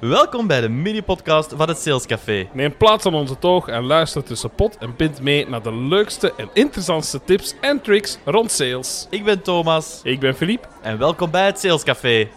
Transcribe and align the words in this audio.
Welkom 0.00 0.46
bij 0.46 0.60
de 0.60 0.68
mini-podcast 0.68 1.52
van 1.56 1.68
het 1.68 1.78
Sales 1.78 2.06
Café. 2.06 2.48
Neem 2.52 2.76
plaats 2.76 3.06
aan 3.06 3.14
onze 3.14 3.38
toog 3.38 3.68
en 3.68 3.84
luister 3.84 4.24
tussen 4.24 4.50
pot 4.50 4.78
en 4.78 4.96
pint 4.96 5.20
mee 5.20 5.48
naar 5.48 5.62
de 5.62 5.74
leukste 5.74 6.34
en 6.36 6.50
interessantste 6.52 7.20
tips 7.24 7.54
en 7.60 7.80
tricks 7.80 8.18
rond 8.24 8.50
sales. 8.50 9.06
Ik 9.10 9.24
ben 9.24 9.42
Thomas 9.42 10.00
Ik 10.02 10.20
ben 10.20 10.34
Philippe. 10.34 10.68
en 10.82 10.98
welkom 10.98 11.30
bij 11.30 11.46
het 11.46 11.58
Sales 11.58 11.82
Café. 11.82 12.28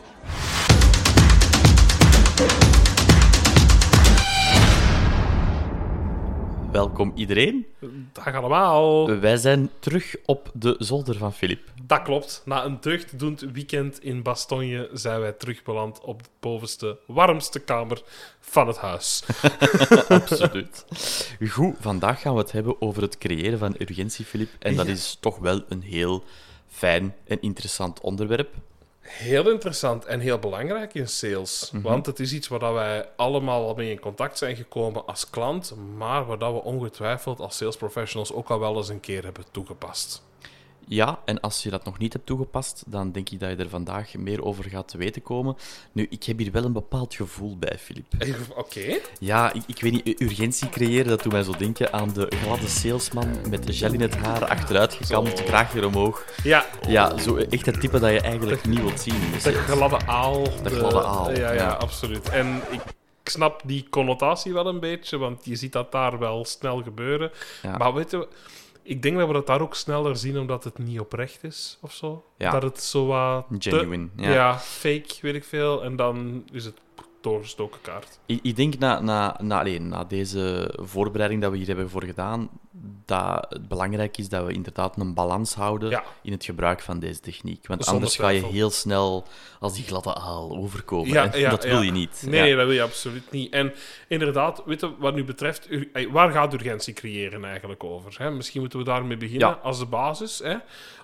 Welkom 6.72 7.12
iedereen. 7.15 7.65
Dag 8.12 8.33
allemaal. 8.35 9.19
Wij 9.19 9.37
zijn 9.37 9.69
terug 9.79 10.15
op 10.26 10.51
de 10.54 10.76
zolder 10.79 11.15
van 11.17 11.33
Filip. 11.33 11.60
Dat 11.83 12.01
klopt. 12.01 12.42
Na 12.46 12.65
een 12.65 12.79
terugdoend 12.79 13.40
weekend 13.42 14.04
in 14.04 14.22
Bastogne 14.24 14.90
zijn 14.94 15.19
wij 15.19 15.31
terugbeland 15.31 16.02
op 16.02 16.23
de 16.23 16.30
bovenste, 16.40 16.98
warmste 17.08 17.59
kamer 17.59 18.02
van 18.40 18.68
het 18.68 18.77
huis. 18.77 19.23
Absoluut. 20.08 20.86
Goed, 21.49 21.76
vandaag 21.80 22.22
gaan 22.22 22.34
we 22.34 22.40
het 22.40 22.52
hebben 22.52 22.82
over 22.82 23.02
het 23.02 23.18
creëren 23.18 23.60
van 23.60 23.76
urgentie, 23.80 24.26
Filip. 24.26 24.49
En 24.60 24.76
dat 24.76 24.85
Ja. 24.85 24.91
is 24.91 25.18
toch 25.20 25.38
wel 25.38 25.62
een 25.70 25.82
heel 25.82 26.24
fijn 26.68 27.16
en 27.27 27.41
interessant 27.41 28.02
onderwerp. 28.02 28.54
Heel 29.02 29.50
interessant 29.50 30.05
en 30.05 30.20
heel 30.20 30.40
belangrijk 30.40 30.94
in 30.94 31.08
sales. 31.08 31.72
Want 31.73 32.05
het 32.05 32.20
is 32.20 32.34
iets 32.34 32.48
waar 32.48 32.60
dat 32.60 32.73
wij 32.73 33.10
allemaal 33.16 33.68
al 33.68 33.74
mee 33.74 33.91
in 33.91 34.00
contact 34.00 34.38
zijn 34.38 34.55
gekomen 34.55 35.05
als 35.05 35.30
klant, 35.30 35.74
maar 35.98 36.26
waar 36.26 36.38
dat 36.38 36.54
we 36.54 36.64
ongetwijfeld 36.64 37.40
als 37.40 37.58
sales 37.58 37.77
professionals 37.77 38.34
ook 38.34 38.50
al 38.50 38.60
wel 38.60 38.77
eens 38.77 38.90
een 38.90 39.00
keer 39.00 39.24
hebben 39.24 39.46
toegepast. 39.52 40.24
Ja, 40.94 41.20
en 41.26 41.40
als 41.40 41.63
je 41.63 41.70
dat 41.70 41.86
nog 41.86 41.98
niet 41.98 42.13
hebt 42.13 42.26
toegepast, 42.26 42.84
dan 42.88 43.12
denk 43.12 43.30
ik 43.30 43.40
dat 43.40 43.49
je 43.49 43.55
er 43.55 43.70
vandaag 43.70 44.13
meer 44.16 44.44
over 44.44 44.63
gaat 44.63 44.88
te 44.88 44.98
weten 44.98 45.22
komen. 45.22 45.58
Nu, 45.91 46.08
ik 46.09 46.23
heb 46.23 46.38
hier 46.38 46.52
wel 46.52 46.63
een 46.63 46.73
bepaald 46.73 47.16
gevoel 47.16 47.58
bij, 47.58 47.77
Filip. 47.80 48.05
Oké. 48.55 48.99
Ja, 49.20 49.54
ik, 49.54 49.63
ik 49.68 49.82
weet 49.82 49.91
niet, 49.91 50.22
urgentie 50.22 50.70
creëren, 50.70 51.08
dat 51.08 51.23
doet 51.23 51.32
mij 51.32 51.44
zo 51.44 51.51
denken 51.57 51.93
aan 51.93 52.13
de 52.13 52.32
gladde 52.43 52.68
salesman 52.68 53.49
met 53.49 53.63
de 53.63 53.74
gel 53.74 53.93
in 53.93 54.01
het 54.01 54.16
haar, 54.16 54.46
achteruit 54.46 54.93
gekamd, 54.93 55.43
kraagje 55.43 55.85
omhoog. 55.85 56.26
Ja, 56.43 56.66
Ja, 56.88 57.18
zo 57.18 57.35
echt 57.35 57.66
het 57.66 57.79
type 57.82 57.99
dat 57.99 58.12
je 58.12 58.21
eigenlijk 58.21 58.66
niet 58.66 58.82
wilt 58.82 58.99
zien. 58.99 59.20
de 59.44 59.54
gladde 59.54 60.05
aal. 60.05 60.44
De, 60.44 60.70
gladde 60.70 61.04
aal, 61.04 61.32
Ja, 61.32 61.38
ja, 61.40 61.51
ja. 61.51 61.71
absoluut. 61.71 62.29
En 62.29 62.62
ik 62.71 62.82
snap 63.23 63.62
die 63.66 63.88
connotatie 63.90 64.53
wel 64.53 64.67
een 64.67 64.79
beetje, 64.79 65.17
want 65.17 65.45
je 65.45 65.55
ziet 65.55 65.73
dat 65.73 65.91
daar 65.91 66.19
wel 66.19 66.45
snel 66.45 66.83
gebeuren. 66.83 67.31
Ja. 67.61 67.77
Maar 67.77 67.94
weet 67.94 68.11
je, 68.11 68.27
ik 68.83 69.01
denk 69.01 69.17
dat 69.17 69.27
we 69.27 69.33
dat 69.33 69.47
daar 69.47 69.61
ook 69.61 69.75
sneller 69.75 70.15
zien 70.17 70.37
omdat 70.39 70.63
het 70.63 70.77
niet 70.77 70.99
oprecht 70.99 71.43
is 71.43 71.77
of 71.81 71.93
zo. 71.93 72.25
Ja. 72.37 72.51
Dat 72.51 72.63
het 72.63 72.83
zo 72.83 73.05
wat. 73.05 73.45
te- 73.59 73.69
Genuine, 73.69 74.07
ja. 74.15 74.31
ja. 74.31 74.59
fake, 74.59 75.13
weet 75.21 75.35
ik 75.35 75.43
veel. 75.43 75.83
En 75.83 75.95
dan 75.95 76.45
is 76.51 76.65
het 76.65 76.75
doorgestoken 77.22 77.81
kaart. 77.81 78.19
Ik, 78.25 78.39
ik 78.41 78.55
denk 78.55 78.77
na, 78.77 79.00
na, 79.00 79.38
na, 79.41 79.59
allee, 79.59 79.80
na 79.81 80.03
deze 80.03 80.73
voorbereiding 80.81 81.41
dat 81.41 81.52
we 81.52 81.58
hier 81.58 81.67
hebben 81.67 81.89
voor 81.89 82.03
gedaan, 82.03 82.50
dat 83.05 83.45
het 83.50 83.67
belangrijk 83.67 84.17
is 84.17 84.30
dat 84.30 84.45
we 84.45 84.53
inderdaad 84.53 84.97
een 84.97 85.13
balans 85.13 85.53
houden 85.53 85.89
Ja. 85.89 86.03
in 86.23 86.31
het 86.31 86.45
gebruik 86.45 86.81
van 86.81 87.00
deze 87.00 87.19
techniek. 87.19 87.67
Want 87.67 87.83
Zonder 87.83 88.02
anders 88.03 88.16
ga 88.19 88.30
je 88.30 88.45
heel 88.45 88.69
snel 88.69 89.28
als 89.59 89.73
die 89.73 89.83
gladde 89.83 90.16
aal 90.16 90.58
overkomen. 90.58 91.39
Ja, 91.39 91.50
dat 91.50 91.63
wil 91.63 91.81
je 91.81 91.91
niet. 91.91 92.23
Nee, 92.25 92.55
dat 92.55 92.66
wil 92.66 92.75
je 92.75 92.81
absoluut 92.81 93.31
niet. 93.31 93.53
En 93.53 93.73
inderdaad, 94.08 94.63
weet 94.66 94.80
je, 94.81 94.91
wat 95.00 95.16
nu 95.16 95.23
betreft, 95.23 95.67
waar 96.11 96.31
gaat 96.31 96.53
urgentie 96.53 96.94
creëren 96.94 97.45
eigenlijk 97.45 97.83
over? 97.83 98.16
Hè? 98.17 98.31
Misschien 98.31 98.61
moeten 98.61 98.80
we 98.80 98.85
daarmee 98.85 99.17
beginnen 99.17 99.61
als 99.61 99.80
de 99.80 99.85
basis. 99.85 100.39
Hè? 100.39 100.56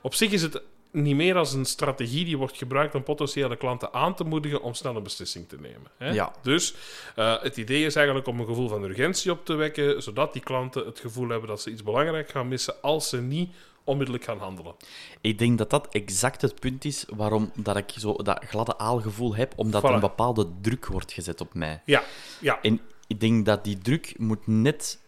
Op 0.02 0.14
zich 0.14 0.32
is 0.32 0.42
het 0.42 0.62
niet 0.92 1.16
meer 1.16 1.36
als 1.36 1.54
een 1.54 1.66
strategie 1.66 2.26
die 2.26 2.38
wordt 2.38 2.58
gebruikt 2.58 2.96
om 2.96 3.04
potentiële 3.04 3.56
klanten 3.56 3.94
aan 3.94 4.16
te 4.16 4.24
moedigen 4.24 4.62
om 4.62 4.74
snel 4.74 4.96
een 4.96 5.04
beslissing 5.04 5.48
te 5.48 5.58
nemen. 5.60 5.92
Hè? 5.98 6.10
Ja. 6.10 6.32
Dus 6.42 6.74
eh, 7.16 7.42
het 7.42 7.58
idee 7.58 7.86
is 7.86 7.96
eigenlijk 7.96 8.28
om 8.28 8.40
een 8.40 8.46
gevoel 8.46 8.68
van 8.68 8.84
urgentie 8.84 9.32
op 9.32 9.46
te 9.46 9.54
wekken, 9.54 10.04
zodat 10.04 10.34
die 10.34 10.42
klanten 10.42 10.86
het 10.86 11.00
gevoel 11.00 11.30
hebben 11.30 11.50
dat 11.50 11.62
ze 11.62 11.72
iets 11.72 11.84
belangrijk 11.84 12.30
gaan 12.30 12.48
missen 12.48 12.82
als 12.82 13.10
ze 13.10 13.22
niet 13.22 13.50
onmiddellijk 13.84 14.26
gaan 14.26 14.40
handelen. 14.40 14.76
Ik 15.22 15.40
denk 15.40 15.58
dat 15.58 15.70
dat 15.70 15.88
exact 15.92 16.42
het 16.42 16.60
punt 16.60 16.86
is 16.86 17.06
waarom 17.16 17.52
dat 17.56 17.78
ik 17.78 17.94
zo 17.98 18.14
dat 18.14 18.44
gladde 18.46 18.78
aalgevoel 18.78 19.36
heb, 19.36 19.54
omdat 19.56 19.84
er 19.84 19.90
een 19.92 20.00
bepaalde 20.00 20.48
druk 20.62 20.86
wordt 20.86 21.14
gezet 21.14 21.42
op 21.42 21.54
mij. 21.54 21.82
Ja, 21.86 22.04
ja. 22.40 22.62
En 22.62 22.82
ik 23.08 23.20
denk 23.20 23.46
dat 23.46 23.64
die 23.64 23.78
druk 23.78 24.14
moet 24.18 24.48
net 24.48 25.00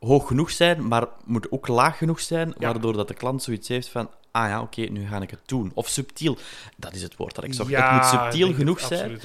hoog 0.00 0.26
genoeg 0.26 0.50
zijn, 0.50 0.88
maar 0.88 1.06
moet 1.24 1.50
ook 1.50 1.68
laag 1.68 1.98
genoeg 1.98 2.20
zijn, 2.20 2.54
Ja. 2.58 2.66
waardoor 2.72 2.92
dat 2.92 3.08
de 3.08 3.14
klant 3.14 3.42
zoiets 3.42 3.68
heeft 3.68 3.88
van 3.88 4.10
ah 4.36 4.48
ja, 4.48 4.60
oké, 4.60 4.80
nu 4.80 5.06
ga 5.06 5.20
ik 5.20 5.30
het 5.30 5.40
doen. 5.46 5.70
Of 5.74 5.88
subtiel, 5.88 6.36
dat 6.76 6.94
is 6.94 7.02
het 7.02 7.16
woord 7.16 7.34
dat 7.34 7.44
ik 7.44 7.54
zocht. 7.54 7.70
Ja, 7.70 7.92
het 7.92 8.02
moet 8.12 8.20
subtiel 8.20 8.54
genoeg 8.54 8.80
zijn, 8.80 9.20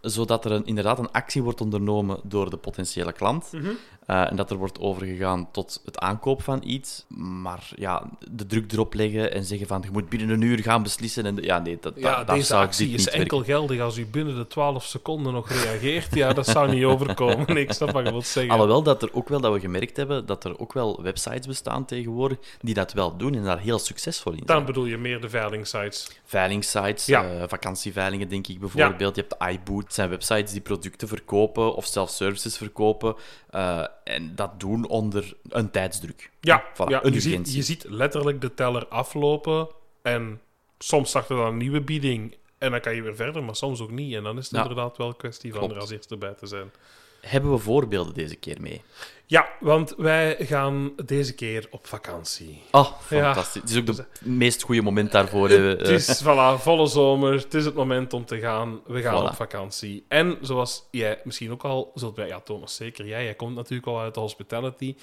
zodat 0.00 0.44
er 0.44 0.52
een, 0.52 0.66
inderdaad 0.66 0.98
een 0.98 1.10
actie 1.10 1.42
wordt 1.42 1.60
ondernomen 1.60 2.20
door 2.22 2.50
de 2.50 2.56
potentiële 2.56 3.12
klant. 3.12 3.52
Mhm. 3.52 3.70
Eh, 4.10 4.30
en 4.30 4.36
dat 4.36 4.50
er 4.50 4.56
wordt 4.56 4.80
overgegaan 4.80 5.48
tot 5.50 5.80
het 5.84 5.98
aankoop 5.98 6.42
van 6.42 6.62
iets. 6.64 7.04
Maar 7.16 7.68
ja, 7.76 8.10
de 8.30 8.46
druk 8.46 8.72
erop 8.72 8.94
leggen 8.94 9.32
en 9.32 9.44
zeggen 9.44 9.66
van 9.66 9.80
je 9.84 9.90
moet 9.92 10.08
binnen 10.08 10.28
een 10.30 10.40
uur 10.40 10.58
gaan 10.58 10.82
beslissen. 10.82 11.26
En 11.26 11.34
de- 11.34 11.42
ja, 11.42 11.58
nee, 11.58 11.78
dat, 11.80 11.92
Ja, 11.96 12.24
deze 12.24 12.54
actie 12.54 12.94
is 12.94 13.08
enkel 13.08 13.38
werken. 13.38 13.54
geldig 13.54 13.80
als 13.80 13.96
u 13.98 14.06
binnen 14.06 14.36
de 14.36 14.46
12 14.46 14.84
seconden 14.84 15.32
nog 15.32 15.48
reageert. 15.50 16.14
Ja, 16.14 16.32
dat 16.32 16.46
zou 16.46 16.70
niet 16.70 16.84
overkomen. 16.84 17.44
Nee, 17.54 17.62
ik 17.66 17.72
snap 17.72 17.90
wat 17.90 18.04
je 18.04 18.10
wilt 18.10 18.26
zeggen. 18.26 18.52
Alhoewel 18.52 18.82
dat 18.82 19.02
er 19.02 19.08
ook 19.12 19.28
wel, 19.28 19.40
dat 19.40 19.52
we 19.52 19.60
gemerkt 19.60 19.96
hebben, 19.96 20.26
dat 20.26 20.44
er 20.44 20.58
ook 20.58 20.72
wel 20.72 21.02
websites 21.02 21.46
bestaan 21.46 21.84
tegenwoordig 21.84 22.38
die 22.60 22.74
dat 22.74 22.92
wel 22.92 23.16
doen 23.16 23.34
en 23.34 23.44
daar 23.44 23.58
heel 23.58 23.78
succesvol 23.78 24.32
in 24.32 24.42
zijn. 24.44 24.56
Dan 24.58 24.66
bedoel 24.66 24.84
je 24.86 24.96
meer 24.98 25.20
de 25.20 25.28
veilingsites. 25.28 26.10
Veilingsites, 26.24 27.06
Ja. 27.06 27.24
eh, 27.24 27.42
vakantieveilingen 27.48 28.28
denk 28.28 28.46
ik 28.46 28.60
bijvoorbeeld. 28.60 29.16
Je 29.16 29.24
hebt 29.28 29.52
iBoot, 29.52 29.94
zijn 29.94 30.08
websites 30.08 30.52
die 30.52 30.60
producten 30.60 31.08
verkopen 31.08 31.74
of 31.74 31.86
zelfs 31.86 32.16
services 32.16 32.56
verkopen. 32.56 33.14
eh, 33.50 33.84
en 34.04 34.34
dat 34.34 34.60
doen 34.60 34.88
onder 34.88 35.36
een 35.48 35.70
tijdsdruk. 35.70 36.30
Ja, 36.40 36.64
Voilà, 36.74 36.88
ja 36.88 37.04
een 37.04 37.12
je, 37.12 37.20
ziet, 37.20 37.54
je 37.54 37.62
ziet 37.62 37.84
letterlijk 37.88 38.40
de 38.40 38.54
teller 38.54 38.86
aflopen. 38.88 39.68
En 40.02 40.40
soms 40.78 41.08
start 41.08 41.28
er 41.28 41.36
dan 41.36 41.46
een 41.46 41.56
nieuwe 41.56 41.80
bieding. 41.80 42.36
En 42.58 42.70
dan 42.70 42.80
kan 42.80 42.94
je 42.94 43.02
weer 43.02 43.16
verder, 43.16 43.42
maar 43.44 43.56
soms 43.56 43.80
ook 43.80 43.90
niet. 43.90 44.14
En 44.14 44.22
dan 44.22 44.38
is 44.38 44.44
het 44.44 44.54
Ja. 44.54 44.62
inderdaad 44.62 44.96
wel 44.96 45.08
een 45.08 45.16
kwestie 45.16 45.50
van 45.50 45.58
Klopt. 45.58 45.74
er 45.74 45.80
als 45.80 45.90
eerste 45.90 46.16
bij 46.16 46.34
te 46.34 46.46
zijn. 46.46 46.70
Hebben 47.20 47.50
we 47.52 47.58
voorbeelden 47.58 48.14
deze 48.14 48.36
keer 48.36 48.60
mee? 48.60 48.82
Ja, 49.26 49.48
want 49.60 49.94
wij 49.96 50.36
gaan 50.38 50.92
deze 51.04 51.34
keer 51.34 51.66
op 51.70 51.86
vakantie. 51.86 52.62
Oh, 52.70 52.90
Ja. 52.90 52.94
fantastisch. 53.00 53.60
Het 53.60 53.70
is 53.70 53.78
ook 53.78 53.86
het 53.86 54.06
meest 54.20 54.62
goede 54.62 54.82
moment 54.82 55.12
daarvoor. 55.12 55.48
eh, 55.48 55.56
Het 55.68 55.80
eh. 55.82 55.94
is 55.94 56.22
voilà, 56.22 56.60
volle 56.62 56.86
zomer. 56.86 57.32
Het 57.32 57.54
is 57.54 57.64
het 57.64 57.74
moment 57.74 58.12
om 58.12 58.24
te 58.24 58.38
gaan. 58.38 58.80
We 58.86 59.00
gaan 59.02 59.24
Voilà. 59.24 59.28
op 59.28 59.34
vakantie. 59.34 60.04
En 60.08 60.38
zoals 60.40 60.82
jij 60.90 61.20
misschien 61.24 61.50
ook 61.52 61.62
al 61.62 61.90
zult 61.94 62.14
bij, 62.14 62.26
ja, 62.26 62.40
Thomas, 62.40 62.74
zeker 62.74 63.06
jij. 63.06 63.24
Jij 63.24 63.34
komt 63.34 63.54
natuurlijk 63.54 63.86
al 63.88 64.00
uit 64.00 64.14
de 64.14 64.20
hospitality. 64.20 64.96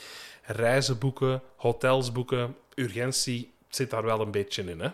Reizen 0.44 0.97
boeken, 0.97 1.41
hotels 1.55 2.11
boeken, 2.11 2.55
urgentie 2.75 3.53
zit 3.69 3.89
daar 3.89 4.03
wel 4.03 4.22
een 4.22 4.31
beetje 4.31 4.63
in, 4.63 4.79
hè? 4.79 4.89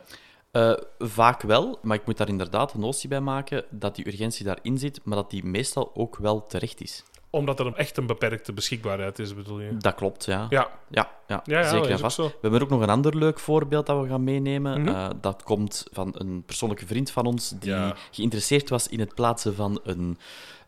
Eh, 0.52 0.78
vaak 1.00 1.42
wel, 1.42 1.80
maar 1.82 1.98
ik 1.98 2.06
moet 2.06 2.18
daar 2.18 2.28
inderdaad 2.28 2.74
een 2.74 2.80
notie 2.80 3.10
bij 3.10 3.20
maken 3.22 3.66
dat 3.70 3.96
die 3.96 4.08
urgentie 4.08 4.46
daarin 4.46 4.78
zit, 4.78 5.00
maar 5.04 5.16
dat 5.18 5.30
die 5.30 5.44
meestal 5.46 5.92
ook 5.94 6.18
wel 6.18 6.46
terecht 6.46 6.82
is. 6.82 7.04
Omdat 7.34 7.60
er 7.60 7.74
echt 7.76 7.98
een 7.98 8.06
beperkte 8.06 8.54
beschikbaarheid 8.54 9.20
is, 9.20 9.36
bedoel 9.36 9.60
je? 9.60 9.78
Dat 9.78 9.96
klopt, 9.96 10.26
ja. 10.26 10.48
Ja, 10.50 10.70
Ja, 10.90 11.12
ja, 11.28 11.42
ja, 11.46 11.60
ja 11.60 11.70
zeker 11.70 11.90
en 11.90 12.00
vast. 12.00 12.18
We 12.18 12.32
hebben 12.42 12.62
ook 12.62 12.70
nog 12.70 12.82
een 12.82 12.90
ander 12.90 13.18
leuk 13.18 13.40
voorbeeld 13.40 13.86
dat 13.86 14.02
we 14.02 14.08
gaan 14.08 14.24
meenemen. 14.24 14.82
Mhm. 14.82 14.96
Eh, 14.96 15.10
dat 15.22 15.44
komt 15.44 15.86
van 15.92 16.16
een 16.18 16.44
persoonlijke 16.46 16.86
vriend 16.86 17.12
van 17.12 17.26
ons 17.26 17.54
die 17.60 17.94
geïnteresseerd 18.12 18.70
was 18.70 18.88
in 18.88 19.00
het 19.00 19.16
plaatsen 19.16 19.56
van 19.56 19.80
een 19.84 20.18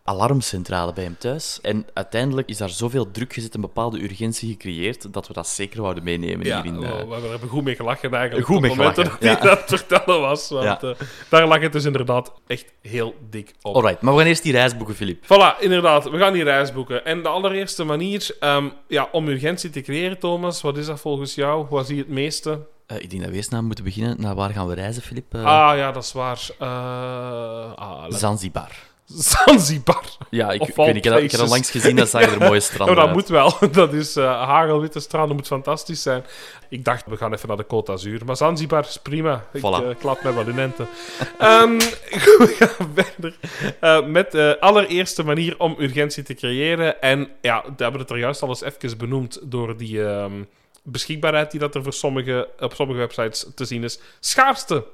alarmcentrale 0.08 0.94
bij 0.94 1.04
hem 1.04 1.16
thuis. 1.18 1.60
En 1.62 1.86
uiteindelijk 1.94 2.50
is 2.50 2.58
daar 2.58 2.70
zoveel 2.70 3.12
druk 3.12 3.34
gezet, 3.34 3.54
een 3.56 3.62
bepaalde 3.62 4.04
urgentie 4.04 4.50
gecreëerd, 4.52 5.14
dat 5.14 5.28
we 5.28 5.34
dat 5.34 5.48
zeker 5.48 5.82
wouden 5.82 6.04
meenemen 6.04 6.46
Ja, 6.46 6.62
hierin. 6.62 6.80
we, 6.80 6.86
eh. 6.88 7.22
we 7.22 7.28
hebben 7.28 7.50
goed 7.50 7.64
mee 7.64 7.76
gelachen 7.76 8.14
eigenlijk. 8.14 8.46
Goed 8.48 8.56
op 8.56 8.62
mee 8.62 8.76
moment 8.76 8.96
gelachen, 8.96 9.20
dat 9.20 9.38
ja. 9.38 9.44
dat 9.44 9.64
vertellen 9.66 10.20
was. 10.22 10.50
Want 10.50 10.64
Ja. 10.64 10.80
eh, 10.82 10.96
daar 11.30 11.48
lag 11.48 11.60
het 11.62 11.72
dus 11.72 11.86
inderdaad 11.86 12.32
echt 12.48 12.74
heel 12.82 13.16
dik 13.30 13.54
op. 13.62 13.76
Alright, 13.76 14.02
maar 14.02 14.14
we 14.14 14.20
gaan 14.20 14.28
eerst 14.28 14.44
die 14.44 14.52
reis 14.52 14.78
boeken, 14.78 14.96
Filip. 14.96 15.24
Voilà, 15.24 15.60
inderdaad. 15.60 16.10
We 16.10 16.18
gaan 16.18 16.34
die 16.34 16.44
reis 16.44 16.74
boeken. 16.74 17.06
En 17.06 17.24
de 17.24 17.30
allereerste 17.30 17.84
manier 17.84 18.36
ehm, 18.40 18.70
ja, 18.88 19.08
om 19.12 19.28
urgentie 19.28 19.70
te 19.70 19.82
creëren, 19.82 20.20
Thomas, 20.20 20.62
wat 20.62 20.78
is 20.78 20.86
dat 20.86 21.00
volgens 21.00 21.36
jou? 21.36 21.66
Wat 21.70 21.86
zie 21.86 21.96
je 21.96 22.02
het 22.02 22.12
meeste? 22.12 22.60
Eh, 22.88 22.98
ik 23.00 23.10
denk 23.10 23.22
dat 23.22 23.32
we 23.32 23.38
eerst 23.38 23.52
naar 23.52 23.64
moeten 23.64 23.84
beginnen. 23.84 24.22
Naar 24.22 24.36
waar 24.36 24.50
gaan 24.50 24.68
we 24.68 24.74
reizen, 24.74 25.02
Filip? 25.02 25.36
Ah, 25.36 25.78
ja, 25.78 25.92
dat 25.92 26.04
is 26.04 26.12
waar. 26.14 26.48
Ah, 26.60 28.04
Zanzibar. 28.10 28.72
Zanzibar. 29.30 30.04
Ja, 30.30 30.52
ik, 30.52 30.62
ik 30.62 30.76
weet 30.76 30.96
ik 30.96 31.06
ik 31.34 31.48
langs 31.48 31.72
gezien, 31.72 31.96
dat 31.96 32.10
zag 32.10 32.22
er 32.22 32.38
mooie 32.40 32.54
Ja, 32.54 32.60
stranden 32.72 32.96
dat 32.96 33.06
uit. 33.06 33.14
moet 33.16 33.28
wel. 33.28 33.54
Dat 33.72 33.94
is 33.94 34.18
uh, 34.18 34.44
hagelwitte 34.44 35.00
strand, 35.00 35.28
dat 35.28 35.38
moet 35.38 35.48
fantastisch 35.48 36.02
zijn. 36.02 36.24
Ik 36.70 36.86
dacht, 36.86 37.06
we 37.08 37.18
gaan 37.18 37.34
even 37.34 37.48
naar 37.48 37.58
de 37.58 37.64
Côte 37.66 37.86
d'Azur. 37.86 38.22
Maar 38.26 38.36
Zanzibar 38.38 38.86
is 38.86 38.98
prima. 38.98 39.46
Ik 39.54 39.60
Voilà. 39.62 39.88
eh, 39.90 39.96
klap 40.00 40.24
mij 40.24 40.34
wel 40.34 40.48
in 40.48 40.60
ente. 40.60 40.86
Ehm, 41.40 41.78
we 42.38 42.56
gaan 42.60 42.92
verder 42.96 43.36
eh, 43.80 44.06
met 44.06 44.32
de 44.32 44.58
allereerste 44.60 45.24
manier 45.24 45.60
om 45.60 45.76
urgentie 45.80 46.24
te 46.24 46.34
creëren. 46.34 47.02
En 47.02 47.30
ja, 47.42 47.64
we 47.78 47.84
hebben 47.84 48.02
het 48.02 48.10
er 48.10 48.18
juist 48.18 48.42
al 48.42 48.50
eens 48.50 48.62
even 48.64 48.98
benoemd 48.98 49.40
door 49.44 49.78
die 49.78 50.06
ehm, 50.08 50.34
beschikbaarheid 50.86 51.52
die 51.52 51.60
dat 51.60 51.76
er 51.76 51.84
voor 51.84 51.94
sommige, 51.94 52.50
op 52.60 52.74
sommige 52.74 53.00
websites 53.00 53.46
te 53.56 53.66
zien 53.66 53.84
is. 53.84 54.00
Schaarste. 54.20 54.86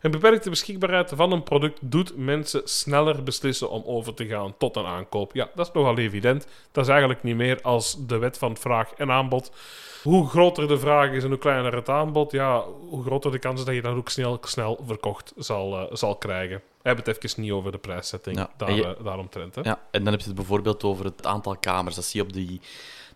Een 0.00 0.10
beperkte 0.10 0.50
beschikbaarheid 0.50 1.12
van 1.14 1.32
een 1.32 1.42
product 1.42 1.78
doet 1.80 2.16
mensen 2.16 2.60
sneller 2.64 3.22
beslissen 3.22 3.70
om 3.70 3.82
over 3.86 4.14
te 4.14 4.26
gaan 4.26 4.54
tot 4.58 4.76
een 4.76 4.86
aankoop. 4.86 5.34
Ja, 5.34 5.50
dat 5.54 5.66
is 5.66 5.72
nogal 5.72 5.98
evident. 5.98 6.46
Dat 6.72 6.84
is 6.84 6.90
eigenlijk 6.90 7.22
niet 7.22 7.36
meer 7.36 7.58
als 7.62 8.06
de 8.06 8.18
wet 8.18 8.38
van 8.38 8.56
vraag 8.56 8.92
en 8.92 9.10
aanbod. 9.10 9.52
Hoe 10.02 10.28
groter 10.28 10.68
de 10.68 10.78
vraag 10.78 11.10
is 11.10 11.22
en 11.22 11.28
hoe 11.28 11.38
kleiner 11.38 11.74
het 11.74 11.88
aanbod, 11.88 12.32
ja, 12.32 12.64
hoe 12.88 13.02
groter 13.02 13.30
de 13.30 13.38
kans 13.38 13.64
dat 13.64 13.74
je 13.74 13.82
dat 13.82 13.96
ook 13.96 14.08
snel, 14.08 14.38
snel 14.42 14.80
verkocht 14.86 15.32
zal, 15.36 15.80
uh, 15.80 15.86
zal 15.92 16.16
krijgen. 16.16 16.62
We 16.82 16.88
hebben 16.88 17.04
het 17.04 17.24
even 17.24 17.42
niet 17.42 17.50
over 17.52 17.72
de 17.72 17.78
prijszetting 17.78 18.36
Ja, 18.36 18.50
daar, 18.56 18.72
je- 18.72 18.96
eh, 18.96 19.04
daaromtrent. 19.04 19.54
Hè? 19.54 19.60
Ja, 19.64 19.80
en 19.90 20.02
dan 20.04 20.12
heb 20.12 20.20
je 20.20 20.26
het 20.26 20.36
bijvoorbeeld 20.36 20.82
over 20.84 21.04
het 21.04 21.26
aantal 21.26 21.56
kamers. 21.56 21.94
Dat 21.94 22.04
zie 22.04 22.20
je 22.20 22.26
op 22.26 22.32
die, 22.32 22.60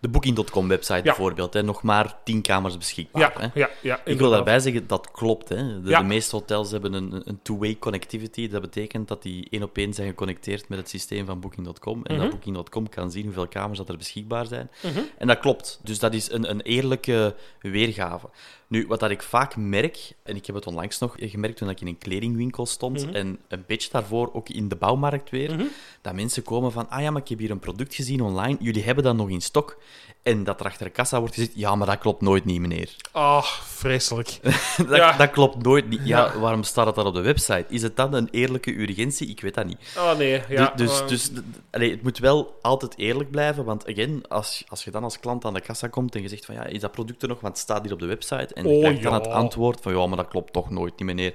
de 0.01 0.09
Booking.com-website 0.09 1.01
bijvoorbeeld. 1.01 1.53
Hè. 1.53 1.63
Nog 1.63 1.83
maar 1.83 2.17
10 2.23 2.41
kamers 2.41 2.77
beschikbaar. 2.77 3.21
Ja, 3.21 3.49
Hè. 3.53 3.59
ja, 3.59 3.69
ja, 3.81 4.01
Ik 4.05 4.17
wil 4.19 4.29
daarbij 4.29 4.59
zeggen, 4.59 4.87
dat 4.87 5.11
klopt. 5.11 5.49
Hè. 5.49 5.81
De, 5.81 6.03
meeste 6.03 6.35
hotels 6.35 6.71
hebben 6.71 6.93
een, 6.93 7.21
een 7.25 7.39
two-way 7.41 7.77
connectivity. 7.79 8.47
Dat 8.49 8.61
betekent 8.61 9.07
dat 9.07 9.21
die 9.21 9.47
één 9.49 9.63
op 9.63 9.77
één 9.77 9.93
zijn 9.93 10.07
geconnecteerd 10.07 10.69
met 10.69 10.77
het 10.77 10.89
systeem 10.89 11.25
van 11.25 11.39
Booking.com. 11.39 12.03
En 12.03 12.15
dat 12.17 12.25
Mhm. 12.25 12.29
Booking.com 12.35 12.89
kan 12.89 13.11
zien 13.11 13.23
hoeveel 13.25 13.47
kamers 13.47 13.77
dat 13.77 13.89
er 13.89 13.97
beschikbaar 13.97 14.45
zijn. 14.45 14.69
En 15.17 15.27
dat 15.27 15.39
klopt. 15.39 15.79
Dus 15.83 15.99
dat 15.99 16.13
is 16.13 16.31
een, 16.31 16.49
een 16.49 16.61
eerlijke 16.61 17.35
weergave. 17.59 18.29
Nu, 18.67 18.87
wat 18.87 18.99
dat 18.99 19.09
ik 19.09 19.21
vaak 19.23 19.55
merk, 19.55 20.11
en 20.23 20.35
ik 20.35 20.45
heb 20.45 20.55
het 20.55 20.67
onlangs 20.67 20.99
nog 20.99 21.15
gemerkt 21.19 21.57
toen 21.57 21.69
ik 21.69 21.81
in 21.81 21.87
een 21.87 21.97
kledingwinkel 21.97 22.65
stond, 22.65 23.05
Mhm. 23.05 23.15
en 23.15 23.39
een 23.47 23.63
beetje 23.67 23.89
daarvoor 23.91 24.29
ook 24.33 24.49
in 24.49 24.67
de 24.69 24.75
bouwmarkt 24.75 25.29
weer, 25.29 25.65
dat 26.01 26.13
mensen 26.13 26.43
komen 26.43 26.71
van, 26.71 26.89
ah 26.89 27.01
ja, 27.01 27.11
maar 27.11 27.21
ik 27.21 27.27
heb 27.27 27.39
hier 27.39 27.51
een 27.51 27.59
product 27.59 27.95
gezien 27.95 28.21
online, 28.21 28.57
jullie 28.59 28.83
hebben 28.83 29.03
dat 29.03 29.15
nog 29.15 29.29
in 29.29 29.41
stok. 29.41 29.77
En 30.23 30.43
dat 30.43 30.59
er 30.59 30.65
achter 30.65 30.85
de 30.85 30.91
kassa 30.91 31.19
wordt 31.19 31.33
gezegd, 31.33 31.51
ja, 31.55 31.75
maar 31.75 31.87
dat 31.87 31.97
klopt 31.97 32.21
nooit 32.21 32.45
niet, 32.45 32.59
meneer. 32.59 32.95
Ah, 33.11 33.43
vreselijk. 33.63 34.39
dat, 34.87 34.95
Ja. 34.95 35.17
dat 35.17 35.31
klopt 35.31 35.63
nooit 35.63 35.89
niet. 35.89 36.01
Ja, 36.03 36.39
waarom 36.39 36.63
staat 36.63 36.85
het 36.85 36.95
dan 36.95 37.05
op 37.05 37.13
de 37.13 37.21
website? 37.21 37.65
Is 37.69 37.81
het 37.81 37.95
dan 37.95 38.13
een 38.13 38.27
eerlijke 38.31 38.79
urgentie? 38.79 39.27
Ik 39.27 39.41
weet 39.41 39.53
dat 39.53 39.65
niet. 39.65 39.77
Oh 39.97 40.17
nee, 40.17 40.41
ja. 40.49 40.73
dus 40.75 41.03
dus, 41.07 41.31
allee, 41.71 41.91
het 41.91 42.01
moet 42.03 42.17
wel 42.17 42.57
altijd 42.61 42.97
eerlijk 42.97 43.31
blijven, 43.31 43.63
want 43.65 43.87
again, 43.89 44.27
als, 44.27 44.63
als 44.67 44.83
je 44.83 44.91
dan 44.91 45.03
als 45.03 45.19
klant 45.19 45.45
aan 45.45 45.53
de 45.53 45.61
kassa 45.61 45.87
komt 45.87 46.15
en 46.15 46.21
je 46.21 46.27
zegt 46.27 46.45
van 46.45 46.55
ja, 46.55 46.63
is 46.65 46.79
dat 46.79 46.91
product 46.91 47.21
er 47.21 47.27
nog, 47.27 47.39
want 47.39 47.53
het 47.53 47.63
staat 47.63 47.83
hier 47.83 47.93
op 47.93 47.99
de 47.99 48.05
website, 48.05 48.53
en 48.55 48.65
Oh, 48.65 48.79
krijgt 48.79 49.03
dan 49.03 49.11
ja. 49.11 49.17
het 49.17 49.27
antwoord 49.27 49.81
van 49.81 49.97
ja, 49.97 50.05
maar 50.07 50.17
dat 50.17 50.27
klopt 50.27 50.53
toch 50.53 50.69
nooit 50.69 50.93
niet, 50.97 51.07
meneer. 51.07 51.33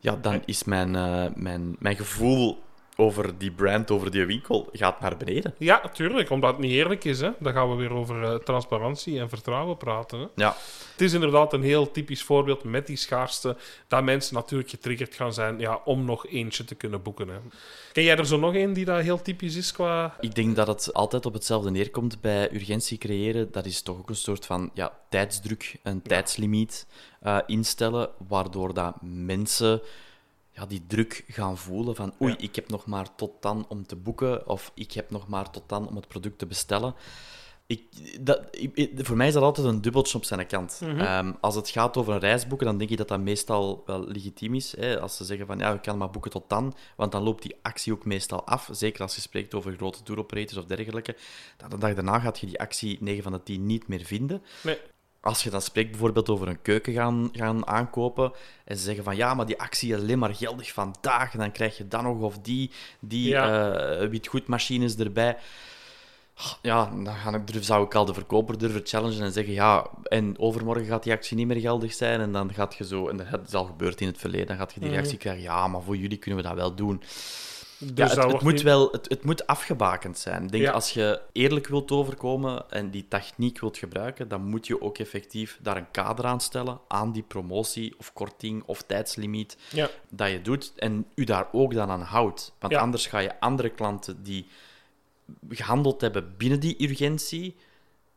Ja, 0.00 0.16
dan 0.16 0.42
is 0.44 0.64
mijn, 0.64 0.96
eh, 0.96 1.26
mijn, 1.34 1.76
mijn 1.78 1.96
gevoel 1.96 2.58
over 3.00 3.38
die 3.38 3.50
brand, 3.50 3.90
over 3.90 4.10
die 4.10 4.24
winkel, 4.24 4.68
gaat 4.72 5.00
naar 5.00 5.16
beneden. 5.16 5.54
Ja, 5.58 5.80
tuurlijk, 5.92 6.30
omdat 6.30 6.50
het 6.50 6.60
niet 6.60 6.72
eerlijk 6.72 7.04
is. 7.04 7.20
Hè? 7.20 7.30
Dan 7.38 7.52
gaan 7.52 7.70
we 7.70 7.76
weer 7.76 7.92
over 7.92 8.22
eh, 8.22 8.34
transparantie 8.34 9.20
en 9.20 9.28
vertrouwen 9.28 9.76
praten. 9.76 10.18
Hè? 10.18 10.26
Ja, 10.34 10.56
Het 10.92 11.00
is 11.00 11.12
inderdaad 11.12 11.52
een 11.52 11.62
heel 11.62 11.90
typisch 11.90 12.22
voorbeeld 12.22 12.64
met 12.64 12.86
die 12.86 12.96
schaarste, 12.96 13.56
dat 13.88 14.04
mensen 14.04 14.34
natuurlijk 14.34 14.70
getriggerd 14.70 15.14
gaan 15.14 15.32
zijn 15.32 15.58
ja, 15.58 15.80
om 15.84 16.04
nog 16.04 16.26
eentje 16.26 16.64
te 16.64 16.74
kunnen 16.74 17.02
boeken. 17.02 17.28
Hè. 17.28 17.38
Ken 17.92 18.02
jij 18.02 18.16
er 18.16 18.26
zo 18.26 18.38
nog 18.38 18.54
een 18.54 18.72
die 18.72 18.84
dat 18.84 19.02
heel 19.02 19.22
typisch 19.22 19.56
is 19.56 19.72
qua... 19.72 20.16
Ik 20.20 20.34
denk 20.34 20.56
dat 20.56 20.66
het 20.66 20.92
altijd 20.92 21.26
op 21.26 21.32
hetzelfde 21.32 21.70
neerkomt 21.70 22.20
bij 22.20 22.52
urgentie 22.52 22.98
creëren. 22.98 23.52
Dat 23.52 23.66
is 23.66 23.82
toch 23.82 23.98
ook 23.98 24.08
een 24.08 24.16
soort 24.16 24.46
van 24.46 24.70
ja, 24.74 24.92
tijdsdruk, 25.08 25.78
een 25.82 26.02
tijdslimiet 26.02 26.86
eh, 27.20 27.38
instellen, 27.46 28.08
waardoor 28.28 28.74
dat 28.74 28.94
mensen 29.02 29.80
ja, 30.60 30.66
die 30.66 30.82
druk 30.86 31.24
gaan 31.28 31.58
voelen 31.58 31.94
van 31.96 32.12
oei, 32.22 32.32
Ja. 32.32 32.38
ik 32.38 32.54
heb 32.54 32.68
nog 32.70 32.86
maar 32.86 33.14
tot 33.14 33.30
dan 33.40 33.66
om 33.68 33.86
te 33.86 33.96
boeken, 33.96 34.48
of 34.48 34.72
ik 34.74 34.92
heb 34.92 35.10
nog 35.10 35.28
maar 35.28 35.50
tot 35.50 35.62
dan 35.66 35.88
om 35.88 35.96
het 35.96 36.08
product 36.08 36.38
te 36.38 36.46
bestellen. 36.46 36.94
Ik, 37.66 37.82
dat, 38.26 38.40
ik- 38.50 38.90
voor 38.96 39.16
mij 39.16 39.26
is 39.26 39.32
dat 39.32 39.42
altijd 39.42 39.66
een 39.66 39.80
dubbeltje 39.82 40.16
op 40.18 40.24
zijn 40.24 40.46
kant. 40.46 40.80
Ehm, 40.84 41.32
als 41.40 41.54
het 41.54 41.68
gaat 41.68 41.96
over 41.96 42.12
een 42.14 42.18
reis 42.20 42.46
boeken, 42.46 42.66
dan 42.66 42.78
denk 42.78 42.90
ik 42.90 42.96
dat 42.96 43.08
dat 43.08 43.20
meestal 43.20 43.82
wel 43.86 44.04
legitiem 44.08 44.54
is. 44.54 44.76
Hè? 44.76 45.00
Als 45.00 45.16
ze 45.16 45.24
zeggen 45.24 45.46
van 45.46 45.58
ja, 45.58 45.72
je 45.72 45.80
kan 45.80 45.98
maar 45.98 46.10
boeken 46.10 46.30
tot 46.30 46.48
dan, 46.48 46.74
want 46.96 47.12
dan 47.12 47.22
loopt 47.22 47.42
die 47.42 47.56
actie 47.62 47.92
ook 47.92 48.04
meestal 48.04 48.44
af. 48.46 48.68
Zeker 48.72 49.02
als 49.02 49.14
je 49.14 49.20
spreekt 49.20 49.54
over 49.54 49.76
grote 49.76 50.02
tour 50.02 50.20
operators 50.20 50.58
of 50.58 50.64
dergelijke. 50.64 51.16
Dan 51.56 51.70
de 51.70 51.78
dag 51.78 51.94
daarna 51.94 52.18
gaat 52.18 52.38
je 52.38 52.46
die 52.46 52.60
actie 52.60 52.96
9 53.00 53.22
van 53.22 53.32
de 53.32 53.42
10 53.42 53.66
niet 53.66 53.88
meer 53.88 54.04
vinden. 54.04 54.42
Nee. 54.62 54.78
Als 55.22 55.42
je 55.42 55.50
dan 55.50 55.62
spreekt 55.62 55.90
bijvoorbeeld 55.90 56.28
over 56.28 56.48
een 56.48 56.62
keuken 56.62 56.92
gaan, 56.92 57.28
gaan 57.32 57.66
aankopen 57.66 58.32
en 58.64 58.76
ze 58.76 58.82
zeggen 58.82 59.04
van 59.04 59.16
ja, 59.16 59.34
maar 59.34 59.46
die 59.46 59.60
actie 59.60 59.94
is 59.94 60.00
alleen 60.00 60.18
maar 60.18 60.34
geldig 60.34 60.72
vandaag 60.72 61.32
en 61.32 61.38
dan 61.38 61.52
krijg 61.52 61.76
je 61.76 61.88
dan 61.88 62.04
nog 62.04 62.20
of 62.20 62.38
die, 62.38 62.70
die 63.00 63.28
Ja. 63.28 63.72
eh, 63.74 64.08
witgoedmachines 64.08 64.96
erbij. 64.96 65.36
Ja, 66.62 66.84
dan 67.04 67.14
ga 67.14 67.34
ik, 67.34 67.46
durf- 67.46 67.64
zou 67.64 67.84
ik 67.84 67.94
al 67.94 68.04
de 68.04 68.14
verkoper 68.14 68.58
durven 68.58 68.80
challengen 68.84 69.22
en 69.22 69.32
zeggen 69.32 69.52
ja, 69.52 69.86
en 70.02 70.38
overmorgen 70.38 70.86
gaat 70.86 71.02
die 71.02 71.12
actie 71.12 71.36
niet 71.36 71.46
meer 71.46 71.60
geldig 71.60 71.92
zijn 71.92 72.20
en 72.20 72.32
dan 72.32 72.52
gaat 72.54 72.74
je 72.74 72.86
zo, 72.86 73.08
en 73.08 73.16
dat 73.16 73.26
is 73.46 73.54
al 73.54 73.64
gebeurd 73.64 74.00
in 74.00 74.06
het 74.06 74.18
verleden, 74.18 74.46
dan 74.46 74.56
gaat 74.56 74.72
je 74.74 74.80
die 74.80 74.90
reactie 74.90 75.18
krijgen, 75.18 75.42
ja, 75.42 75.68
maar 75.68 75.82
voor 75.82 75.96
jullie 75.96 76.18
kunnen 76.18 76.42
we 76.42 76.48
dat 76.48 76.56
wel 76.56 76.74
doen. 76.74 77.02
Dus 77.82 78.12
Ja, 78.14 78.26
het, 78.28 78.40
moet 78.42 78.52
niet- 78.52 78.62
wel, 78.62 78.90
het, 78.92 79.08
het 79.08 79.24
moet 79.24 79.46
afgebakend 79.46 80.18
zijn. 80.18 80.42
Ik 80.42 80.50
denk, 80.50 80.64
Ja. 80.64 80.70
als 80.70 80.90
je 80.90 81.20
eerlijk 81.32 81.66
wilt 81.66 81.90
overkomen 81.90 82.70
en 82.70 82.90
die 82.90 83.08
techniek 83.08 83.60
wilt 83.60 83.78
gebruiken, 83.78 84.28
dan 84.28 84.44
moet 84.44 84.66
je 84.66 84.80
ook 84.82 84.98
effectief 84.98 85.58
daar 85.62 85.76
een 85.76 85.90
kader 85.90 86.24
aan 86.24 86.40
stellen, 86.40 86.80
aan 86.88 87.12
die 87.12 87.22
promotie 87.22 87.94
of 87.98 88.12
korting 88.12 88.62
of 88.66 88.82
tijdslimiet 88.82 89.56
Ja. 89.70 89.88
dat 90.10 90.30
je 90.30 90.42
doet 90.42 90.72
en 90.76 91.06
u 91.14 91.24
daar 91.24 91.48
ook 91.52 91.74
dan 91.74 91.90
aan 91.90 92.00
houdt. 92.02 92.52
Want 92.58 92.74
anders 92.74 93.06
ga 93.06 93.18
je 93.18 93.40
andere 93.40 93.68
klanten 93.70 94.22
die 94.22 94.46
gehandeld 95.48 96.00
hebben 96.00 96.34
binnen 96.36 96.60
die 96.60 96.88
urgentie, 96.88 97.56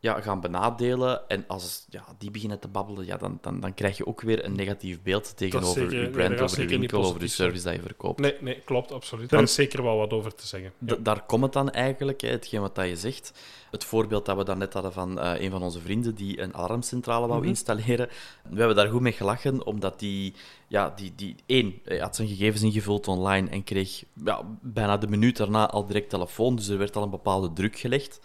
ja, 0.04 0.22
gaan 0.22 0.42
benadelen. 0.42 1.30
En 1.30 1.44
als 1.48 1.86
ja, 1.90 2.04
die 2.18 2.32
beginnen 2.32 2.60
te 2.60 2.68
babbelen, 2.68 3.06
ja, 3.06 3.18
dan, 3.18 3.38
dan, 3.42 3.60
dan 3.60 3.74
krijg 3.74 3.98
je 3.98 4.06
ook 4.08 4.22
weer 4.22 4.46
een 4.46 4.56
negatief 4.56 5.02
beeld 5.02 5.38
tegenover 5.38 5.82
zeker- 5.82 5.96
je 5.96 6.02
nee, 6.02 6.10
brand, 6.10 6.32
gaat 6.34 6.42
over 6.42 6.62
je 6.62 6.68
winkel, 6.68 7.04
over 7.04 7.20
de 7.20 7.28
service 7.28 7.64
dat 7.64 7.74
je 7.76 7.82
verkoopt. 7.82 8.20
Nee, 8.20 8.36
nee, 8.40 8.62
klopt, 8.66 8.92
absoluut. 8.92 9.30
Daar 9.30 9.42
is 9.42 9.54
zeker 9.54 9.84
wel 9.84 9.98
wat 9.98 10.12
over 10.12 10.36
te 10.36 10.48
zeggen. 10.48 10.72
Ja. 10.86 10.96
Daar 11.00 11.26
komt 11.26 11.44
het 11.44 11.54
dan 11.54 11.70
eigenlijk, 11.72 12.22
hè, 12.22 12.28
hetgeen 12.30 12.62
wat 12.62 12.76
dat 12.76 12.88
je 12.88 12.96
zegt. 12.96 13.34
Het 13.72 13.84
voorbeeld 13.84 14.26
dat 14.26 14.38
we 14.38 14.44
dan 14.44 14.58
net 14.58 14.74
hadden 14.74 14.94
van 14.94 15.20
eh, 15.20 15.42
een 15.42 15.52
van 15.52 15.62
onze 15.64 15.80
vrienden 15.80 16.16
die 16.16 16.42
een 16.42 16.56
alarmcentrale 16.56 17.28
wou 17.28 17.40
Mhm. 17.40 17.50
installeren. 17.50 18.08
We 18.50 18.58
hebben 18.58 18.76
daar 18.76 18.88
goed 18.88 19.02
mee 19.02 19.12
gelachen, 19.12 19.66
omdat 19.66 20.00
die, 20.00 20.34
ja, 20.68 20.94
die, 20.96 21.14
die 21.16 21.36
één, 21.46 21.80
hij 21.84 21.98
had 21.98 22.16
zijn 22.16 22.28
gegevens 22.28 22.62
ingevuld 22.62 23.08
online 23.08 23.50
en 23.50 23.64
kreeg 23.64 24.04
ja, 24.26 24.42
bijna 24.62 24.98
de 24.98 25.08
minuut 25.08 25.38
daarna 25.38 25.70
al 25.70 25.86
direct 25.86 26.10
telefoon, 26.10 26.56
dus 26.56 26.68
er 26.68 26.78
werd 26.78 26.96
al 26.96 27.04
een 27.04 27.10
bepaalde 27.10 27.54
druk 27.54 27.78
gelegd. 27.80 28.20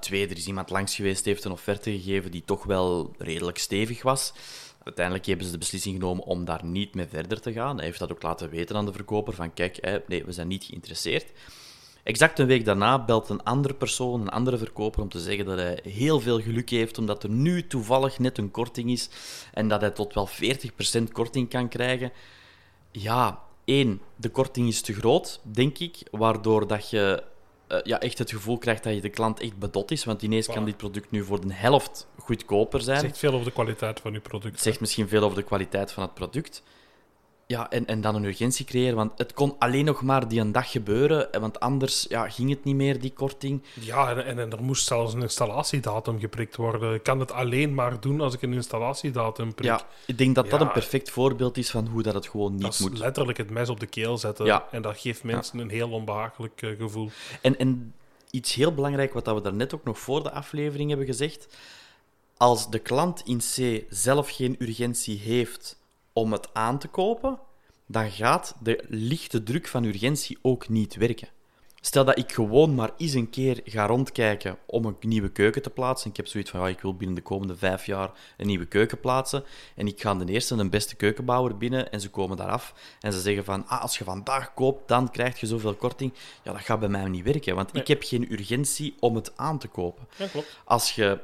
Twee, 0.00 0.28
er 0.28 0.36
is 0.36 0.46
iemand 0.46 0.70
langs 0.70 0.94
geweest, 0.94 1.24
heeft 1.24 1.44
een 1.44 1.52
offerte 1.52 1.90
gegeven 1.90 2.30
die 2.30 2.42
toch 2.44 2.64
wel 2.64 3.14
redelijk 3.18 3.58
stevig 3.58 4.02
was. 4.02 4.32
Uiteindelijk 4.84 5.26
hebben 5.26 5.46
ze 5.46 5.52
de 5.52 5.58
beslissing 5.58 5.94
genomen 5.94 6.24
om 6.24 6.44
daar 6.44 6.64
niet 6.64 6.94
mee 6.94 7.06
verder 7.06 7.40
te 7.40 7.52
gaan. 7.52 7.76
Hij 7.76 7.84
heeft 7.84 7.98
dat 7.98 8.12
ook 8.12 8.22
laten 8.22 8.50
weten 8.50 8.76
aan 8.76 8.86
de 8.86 8.92
verkoper, 8.92 9.34
van 9.34 9.52
kijk, 9.52 10.02
nee, 10.06 10.24
we 10.24 10.32
zijn 10.32 10.48
niet 10.48 10.64
geïnteresseerd. 10.64 11.32
Exact 12.02 12.38
een 12.38 12.46
week 12.46 12.64
daarna 12.64 13.04
belt 13.04 13.28
een 13.28 13.42
andere 13.42 13.74
persoon, 13.74 14.20
een 14.20 14.28
andere 14.28 14.58
verkoper, 14.58 15.02
om 15.02 15.08
te 15.08 15.20
zeggen 15.20 15.44
dat 15.44 15.58
hij 15.58 15.78
heel 15.82 16.20
veel 16.20 16.40
geluk 16.40 16.70
heeft, 16.70 16.98
omdat 16.98 17.22
er 17.22 17.30
nu 17.30 17.66
toevallig 17.66 18.18
net 18.18 18.38
een 18.38 18.50
korting 18.50 18.90
is 18.90 19.08
en 19.52 19.68
dat 19.68 19.80
hij 19.80 19.90
tot 19.90 20.14
wel 20.14 20.28
40% 20.28 21.02
korting 21.12 21.48
kan 21.48 21.68
krijgen. 21.68 22.12
Ja, 22.90 23.42
één, 23.64 24.00
de 24.16 24.28
korting 24.28 24.68
is 24.68 24.80
te 24.80 24.94
groot, 24.94 25.40
denk 25.42 25.78
ik, 25.78 25.96
waardoor 26.10 26.66
dat 26.66 26.90
je 26.90 27.22
eh, 27.68 27.78
ja, 27.82 28.00
echt 28.00 28.18
het 28.18 28.30
gevoel 28.30 28.58
krijgt 28.58 28.84
dat 28.84 28.94
je 28.94 29.00
de 29.00 29.08
klant 29.08 29.40
echt 29.40 29.58
bedot 29.58 29.90
is, 29.90 30.04
want 30.04 30.22
ineens 30.22 30.46
kan 30.46 30.64
dit 30.64 30.76
product 30.76 31.10
nu 31.10 31.24
voor 31.24 31.46
de 31.46 31.52
helft 31.52 32.06
goedkoper 32.16 32.80
zijn. 32.80 32.96
Het 32.96 33.06
zegt 33.06 33.18
veel 33.18 33.32
over 33.32 33.44
de 33.44 33.52
kwaliteit 33.52 34.00
van 34.00 34.14
uw 34.14 34.20
product. 34.20 34.52
Het 34.52 34.62
zegt 34.62 34.80
misschien 34.80 35.08
veel 35.08 35.22
over 35.22 35.36
de 35.36 35.42
kwaliteit 35.42 35.92
van 35.92 36.02
het 36.02 36.14
product. 36.14 36.62
Ja, 37.50 37.70
en, 37.70 37.86
en 37.86 38.00
dan 38.00 38.14
een 38.14 38.24
urgentie 38.24 38.64
creëren, 38.64 38.96
want 38.96 39.18
het 39.18 39.32
kon 39.32 39.54
alleen 39.58 39.84
nog 39.84 40.02
maar 40.02 40.28
die 40.28 40.40
een 40.40 40.52
dag 40.52 40.70
gebeuren, 40.70 41.32
eh, 41.32 41.40
want 41.40 41.60
anders 41.60 42.06
ja, 42.08 42.28
ging 42.28 42.50
het 42.50 42.64
niet 42.64 42.74
meer, 42.74 43.00
die 43.00 43.12
korting. 43.12 43.62
Ja, 43.80 44.10
en, 44.10 44.24
en, 44.24 44.38
en 44.38 44.52
er 44.52 44.62
moest 44.62 44.86
zelfs 44.86 45.14
een 45.14 45.22
installatiedatum 45.22 46.20
geprikt 46.20 46.56
worden. 46.56 46.94
Ik 46.94 47.02
kan 47.02 47.20
het 47.20 47.32
alleen 47.32 47.74
maar 47.74 48.00
doen 48.00 48.20
als 48.20 48.34
ik 48.34 48.42
een 48.42 48.52
installatiedatum 48.52 49.54
prik. 49.54 49.66
Ja, 49.66 49.86
ik 50.06 50.18
denk 50.18 50.34
dat 50.34 50.50
dat 50.50 50.60
een 50.60 50.72
perfect 50.72 51.10
voorbeeld 51.10 51.56
is 51.56 51.70
van 51.70 51.86
hoe 51.86 52.02
dat 52.02 52.14
het 52.14 52.28
gewoon 52.28 52.52
niet 52.52 52.62
dat 52.62 52.72
is 52.72 52.78
moet. 52.78 52.98
letterlijk 52.98 53.38
het 53.38 53.50
mes 53.50 53.68
op 53.68 53.80
de 53.80 53.86
keel 53.86 54.18
zetten. 54.18 54.46
Ja. 54.46 54.68
En 54.70 54.82
dat 54.82 54.98
geeft 54.98 55.24
mensen 55.24 55.58
een 55.58 55.70
heel 55.70 55.90
onbehagelijk 55.90 56.62
eh, 56.62 56.70
gevoel. 56.78 57.10
En, 57.40 57.58
en 57.58 57.94
iets 58.30 58.54
heel 58.54 58.74
belangrijk, 58.74 59.12
wat 59.12 59.24
dat 59.24 59.34
we 59.34 59.40
daarnet 59.40 59.74
ook 59.74 59.84
nog 59.84 59.98
voor 59.98 60.22
de 60.22 60.30
aflevering 60.30 60.88
hebben 60.88 61.06
gezegd. 61.06 61.48
Als 62.36 62.70
de 62.70 62.78
klant 62.78 63.22
in 63.24 63.38
C 63.38 63.84
zelf 63.88 64.30
geen 64.30 64.56
urgentie 64.58 65.18
heeft 65.18 65.76
om 66.12 66.32
het 66.32 66.54
aan 66.54 66.78
te 66.78 66.88
kopen, 66.88 67.38
dan 67.86 68.10
gaat 68.10 68.56
de 68.62 68.84
lichte 68.88 69.42
druk 69.42 69.68
van 69.68 69.84
urgentie 69.84 70.38
ook 70.42 70.68
niet 70.68 70.96
werken. 70.96 71.28
Stel 71.80 72.04
dat 72.04 72.18
ik 72.18 72.32
gewoon 72.32 72.74
maar 72.74 72.90
eens 72.96 73.12
een 73.12 73.30
keer 73.30 73.60
ga 73.64 73.86
rondkijken 73.86 74.58
om 74.66 74.84
een 74.84 74.96
nieuwe 75.00 75.28
keuken 75.28 75.62
te 75.62 75.70
plaatsen. 75.70 76.10
Ik 76.10 76.16
heb 76.16 76.26
zoiets 76.26 76.50
van, 76.50 76.60
ja, 76.60 76.68
ik 76.68 76.80
wil 76.80 76.96
binnen 76.96 77.16
de 77.16 77.22
komende 77.22 77.56
vijf 77.56 77.86
jaar 77.86 78.10
een 78.36 78.46
nieuwe 78.46 78.66
keuken 78.66 79.00
plaatsen. 79.00 79.44
En 79.76 79.86
ik 79.86 80.00
ga 80.00 80.14
de 80.14 80.32
eerste, 80.32 80.54
een 80.54 80.70
beste 80.70 80.96
keukenbouwer 80.96 81.56
binnen 81.56 81.92
en 81.92 82.00
ze 82.00 82.10
komen 82.10 82.36
daar 82.36 82.48
af. 82.50 82.74
En 83.00 83.12
ze 83.12 83.20
zeggen 83.20 83.44
van, 83.44 83.66
ah, 83.66 83.82
als 83.82 83.98
je 83.98 84.04
vandaag 84.04 84.54
koopt, 84.54 84.88
dan 84.88 85.10
krijg 85.10 85.40
je 85.40 85.46
zoveel 85.46 85.74
korting. 85.74 86.12
Ja, 86.42 86.52
dat 86.52 86.60
gaat 86.60 86.80
bij 86.80 86.88
mij 86.88 87.08
niet 87.08 87.24
werken, 87.24 87.54
want 87.54 87.72
Nee. 87.72 87.82
ik 87.82 87.88
heb 87.88 88.02
geen 88.02 88.32
urgentie 88.32 88.94
om 89.00 89.14
het 89.14 89.32
aan 89.36 89.58
te 89.58 89.68
kopen. 89.68 90.08
Ja, 90.16 90.26
klopt. 90.26 90.58
Als 90.64 90.94
je 90.94 91.18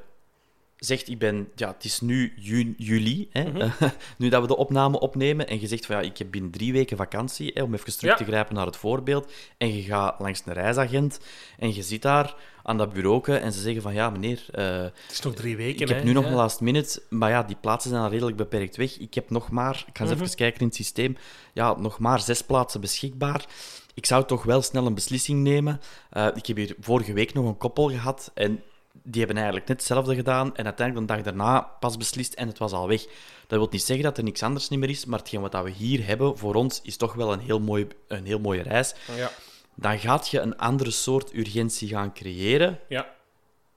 zegt, 0.85 1.09
ik 1.09 1.19
ben, 1.19 1.49
ja, 1.55 1.69
het 1.69 1.85
is 1.85 2.01
nu 2.01 2.33
ju- 2.37 2.75
juli, 2.77 3.29
hè, 3.33 3.45
Mhm. 3.45 3.69
nu 4.19 4.29
dat 4.29 4.41
we 4.41 4.47
de 4.47 4.57
opname 4.57 4.99
opnemen, 5.01 5.49
en 5.49 5.61
je 5.61 5.67
zegt 5.67 5.87
van 5.87 5.97
ja, 5.97 6.03
ik 6.03 6.19
heb 6.19 6.31
binnen 6.31 6.51
drie 6.51 6.73
weken 6.73 6.97
vakantie, 6.97 7.51
hè, 7.55 7.63
om 7.63 7.75
even 7.75 7.97
terug 7.97 8.11
Ja. 8.11 8.17
te 8.17 8.25
grijpen 8.25 8.55
naar 8.55 8.67
het 8.67 8.77
voorbeeld, 8.77 9.33
en 9.59 9.77
je 9.77 9.83
gaat 9.83 10.21
langs 10.21 10.43
een 10.45 10.53
reisagent, 10.53 11.21
en 11.59 11.75
je 11.75 11.83
zit 11.83 12.03
daar 12.03 12.35
aan 12.63 12.79
dat 12.79 12.93
bureau 12.93 13.33
en 13.33 13.53
ze 13.53 13.61
zeggen 13.61 13.83
van 13.83 13.95
ja, 13.95 14.11
meneer, 14.11 14.45
eh, 14.51 14.67
Het 14.83 14.93
is 15.11 15.21
nog 15.21 15.35
drie 15.35 15.57
weken, 15.57 15.83
ik 15.83 15.89
heb 15.89 15.99
hè? 15.99 16.05
nu 16.05 16.13
nog 16.13 16.25
Ja. 16.25 16.31
een 16.31 16.37
last 16.37 16.61
minute, 16.61 17.03
maar 17.11 17.31
ja, 17.31 17.43
die 17.43 17.57
plaatsen 17.61 17.91
zijn 17.91 18.03
al 18.03 18.11
redelijk 18.11 18.37
beperkt 18.37 18.77
weg. 18.77 18.99
Ik 18.99 19.15
heb 19.15 19.31
nog 19.31 19.51
maar, 19.51 19.85
ik 19.87 19.97
ga 19.97 20.05
eens 20.05 20.13
Mhm. 20.15 20.23
even 20.23 20.37
kijken 20.37 20.61
in 20.61 20.67
het 20.67 20.75
systeem, 20.77 21.17
ja, 21.53 21.75
nog 21.79 21.99
maar 21.99 22.21
zes 22.21 22.43
plaatsen 22.43 22.81
beschikbaar. 22.81 23.45
Ik 23.95 24.07
zou 24.07 24.25
toch 24.25 24.43
wel 24.43 24.63
snel 24.63 24.87
een 24.87 24.95
beslissing 24.95 25.43
nemen. 25.43 25.81
Eh, 26.11 26.27
ik 26.35 26.47
heb 26.47 26.57
hier 26.57 26.75
vorige 26.81 27.13
week 27.13 27.35
nog 27.35 27.47
een 27.47 27.57
koppel 27.57 27.91
gehad 27.91 28.31
en 28.35 28.63
die 29.03 29.19
hebben 29.19 29.37
eigenlijk 29.37 29.69
net 29.69 29.77
hetzelfde 29.79 30.15
gedaan 30.15 30.57
en 30.57 30.65
uiteindelijk 30.65 31.09
de 31.09 31.15
dag 31.15 31.25
daarna 31.25 31.61
pas 31.61 31.97
beslist 31.97 32.35
en 32.35 32.49
het 32.49 32.59
was 32.59 32.73
al 32.73 32.89
weg. 32.89 33.03
Dat 33.47 33.59
wil 33.59 33.69
niet 33.71 33.83
zeggen 33.83 34.05
dat 34.05 34.19
er 34.19 34.25
niks 34.25 34.43
anders 34.43 34.69
niet 34.69 34.79
meer 34.79 34.91
is, 34.91 35.05
maar 35.05 35.19
hetgeen 35.19 35.41
wat 35.41 35.63
we 35.63 35.71
hier 35.71 36.07
hebben 36.07 36.39
voor 36.39 36.55
ons 36.55 36.81
is 36.83 36.97
toch 36.97 37.15
wel 37.15 37.33
een 37.33 37.41
heel, 37.41 37.61
mooi, 37.61 37.87
een 38.09 38.27
heel 38.27 38.39
mooie 38.41 38.63
reis. 38.63 38.95
Ja. 39.17 39.31
Dan 39.75 39.99
gaat 39.99 40.29
je 40.29 40.41
een 40.41 40.57
andere 40.57 40.91
soort 40.91 41.35
urgentie 41.35 41.89
gaan 41.89 42.13
creëren 42.13 42.79
ja. 42.89 43.15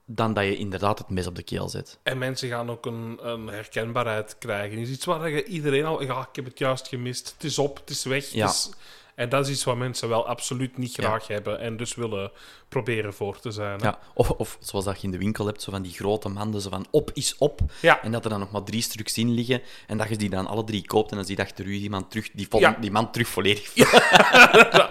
dan 0.04 0.34
dat 0.34 0.44
je 0.44 0.56
inderdaad 0.56 0.98
het 0.98 1.08
mes 1.08 1.26
op 1.26 1.34
de 1.36 1.42
keel 1.42 1.68
zet. 1.68 1.98
En 2.02 2.18
mensen 2.18 2.48
gaan 2.48 2.70
ook 2.70 2.86
een, 2.86 3.18
een 3.22 3.46
herkenbaarheid 3.46 4.38
krijgen. 4.38 4.78
Is 4.78 4.90
iets 4.90 5.04
waar 5.04 5.30
je 5.30 5.44
iedereen 5.44 5.84
al... 5.84 6.02
Ja, 6.02 6.20
ik 6.20 6.36
heb 6.36 6.44
het 6.44 6.58
juist 6.58 6.88
gemist. 6.88 7.32
Het 7.32 7.44
is 7.44 7.58
op, 7.58 7.76
het 7.76 7.90
is 7.90 8.04
weg. 8.04 8.24
het 8.24 8.32
Ja. 8.32 8.46
is- 8.48 8.70
En 9.18 9.28
dat 9.28 9.46
is 9.46 9.52
iets 9.52 9.64
wat 9.64 9.76
mensen 9.76 10.08
wel 10.08 10.26
absoluut 10.26 10.76
niet 10.78 10.92
graag 10.94 11.26
hebben. 11.26 11.60
En 11.60 11.76
dus 11.76 11.94
willen 11.94 12.30
proberen 12.68 13.14
voor 13.14 13.40
te 13.40 13.50
zijn. 13.50 13.78
hè. 13.80 13.86
Ja, 13.86 13.98
of, 14.14 14.30
of 14.30 14.56
zoals 14.60 14.84
dat 14.84 14.96
je 15.00 15.06
in 15.06 15.10
de 15.12 15.18
winkel 15.18 15.46
hebt, 15.46 15.62
zo 15.62 15.70
van 15.70 15.82
die 15.82 15.92
grote 15.92 16.28
manden, 16.28 16.60
zo 16.60 16.70
van 16.70 16.86
op 16.90 17.10
is 17.14 17.34
op. 17.38 17.60
Ja. 17.80 18.02
En 18.02 18.12
dat 18.12 18.24
er 18.24 18.30
dan 18.30 18.38
nog 18.40 18.50
maar 18.50 18.62
drie 18.62 18.82
stuks 18.82 19.18
in 19.18 19.30
liggen. 19.30 19.62
En 19.86 19.98
dat 19.98 20.08
je 20.08 20.16
die 20.16 20.30
dan 20.30 20.46
alle 20.46 20.64
drie 20.64 20.86
koopt 20.86 21.10
en 21.10 21.16
dan 21.16 21.26
zie 21.26 21.36
je 21.36 21.42
achter 21.42 21.64
u 21.64 21.72
iemand 21.72 22.10
terug, 22.10 22.30
die, 22.32 22.46
vol- 22.50 22.60
Ja. 22.60 22.76
die 22.80 22.90
man 22.90 23.10
terug 23.10 23.28
volledig. 23.28 23.72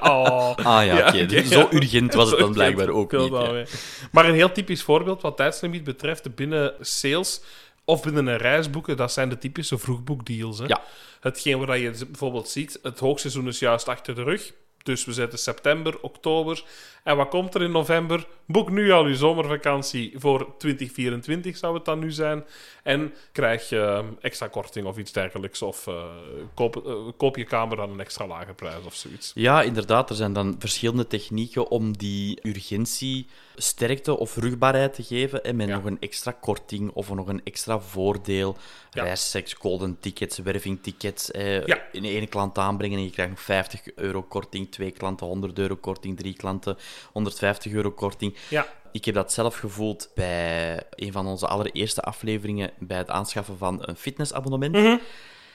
Oh. 0.02 0.56
Ah 0.56 0.86
ja, 0.86 0.98
oké. 0.98 1.08
oké, 1.08 1.26
dus 1.26 1.50
ja. 1.50 1.60
Zo 1.60 1.68
urgent 1.72 2.14
was 2.14 2.30
het 2.30 2.40
dan 2.40 2.54
blijkbaar 2.60 2.90
ook 2.90 3.12
niet. 3.12 3.32
Maar 4.12 4.26
een 4.26 4.34
heel 4.34 4.52
typisch 4.52 4.84
voorbeeld 4.84 5.22
wat 5.22 5.38
tijdslimiet 5.38 5.84
betreft 5.84 6.36
binnen 6.36 6.74
sales 6.82 7.42
of 7.90 8.04
binnen 8.04 8.28
een 8.28 8.38
reis 8.38 8.70
boeken, 8.70 8.98
dat 8.98 9.12
zijn 9.12 9.30
de 9.30 9.38
typische 9.38 9.78
vroegboekdeals. 9.78 10.60
Hè? 10.60 10.66
Ja. 10.66 10.82
Hetgeen 11.20 11.66
waar 11.66 11.78
je 11.78 11.92
bijvoorbeeld 12.06 12.50
ziet, 12.50 12.80
het 12.82 13.00
hoogseizoen 13.00 13.48
is 13.48 13.60
juist 13.60 13.88
achter 13.88 14.16
de 14.16 14.24
rug. 14.24 14.54
Dus 14.84 15.06
we 15.06 15.14
zetten 15.14 15.40
september, 15.40 16.00
oktober. 16.00 16.64
En 17.04 17.18
wat 17.18 17.30
komt 17.30 17.56
er 17.56 17.62
in 17.62 17.72
november? 17.72 18.28
Boek 18.50 18.70
nu 18.72 18.92
al 18.92 19.08
je 19.08 19.16
zomervakantie 19.16 20.14
voor 20.16 20.56
2024, 20.58 21.58
zou 21.58 21.76
het 21.76 21.86
dan 21.86 22.00
nu 22.00 22.12
zijn. 22.12 22.46
En 22.84 23.14
krijg 23.32 23.70
je 23.70 23.80
eh, 23.80 24.06
extra 24.22 24.48
korting 24.48 24.86
of 24.86 24.98
iets 24.98 25.12
dergelijks. 25.12 25.62
Of 25.62 25.88
eh, 25.88 26.04
koop, 26.54 26.86
eh, 26.88 26.94
koop 27.18 27.36
je 27.38 27.44
kamer 27.44 27.82
aan 27.82 27.90
een 27.90 28.00
extra 28.00 28.28
lage 28.28 28.54
prijs 28.54 28.86
of 28.86 28.94
zoiets. 28.96 29.32
Ja, 29.36 29.62
inderdaad. 29.62 30.10
Er 30.10 30.16
zijn 30.16 30.34
dan 30.34 30.56
verschillende 30.60 31.08
technieken 31.08 31.70
om 31.72 31.98
die 31.98 32.40
urgentie 32.44 33.28
sterkte 33.56 34.18
of 34.18 34.36
rugbaarheid 34.36 34.94
te 34.94 35.04
geven. 35.04 35.44
En 35.44 35.56
met 35.56 35.68
Ja. 35.68 35.76
nog 35.76 35.86
een 35.86 36.00
extra 36.00 36.32
korting 36.32 36.92
of 36.92 37.14
nog 37.14 37.28
een 37.28 37.42
extra 37.44 37.80
voordeel. 37.80 38.58
Ja. 38.92 39.04
Reisseks, 39.04 39.54
golden 39.54 39.98
tickets, 40.00 40.38
wervingtickets. 40.38 41.32
Eh, 41.32 41.66
Ja. 41.66 41.82
In 41.92 42.04
één 42.04 42.30
klant 42.30 42.58
aanbrengen 42.58 42.98
en 42.98 43.04
je 43.04 43.10
krijgt 43.10 43.32
nog 43.32 43.42
50 43.42 43.82
euro 43.96 44.22
korting. 44.24 44.72
Twee 44.72 44.92
klanten 44.92 45.28
100 45.28 45.60
euro 45.60 45.76
korting. 45.76 46.18
Drie 46.18 46.34
klanten 46.34 46.78
150 47.12 47.72
euro 47.72 47.92
korting. 47.92 48.36
Ja, 48.50 48.68
Ik 48.92 49.06
heb 49.06 49.16
dat 49.16 49.34
zelf 49.34 49.56
gevoeld 49.56 50.10
bij 50.16 50.84
een 50.90 51.12
van 51.12 51.28
onze 51.28 51.48
allereerste 51.48 52.02
afleveringen 52.02 52.72
bij 52.80 52.98
het 52.98 53.10
aanschaffen 53.10 53.58
van 53.58 53.78
een 53.82 53.96
fitnessabonnement. 53.96 55.02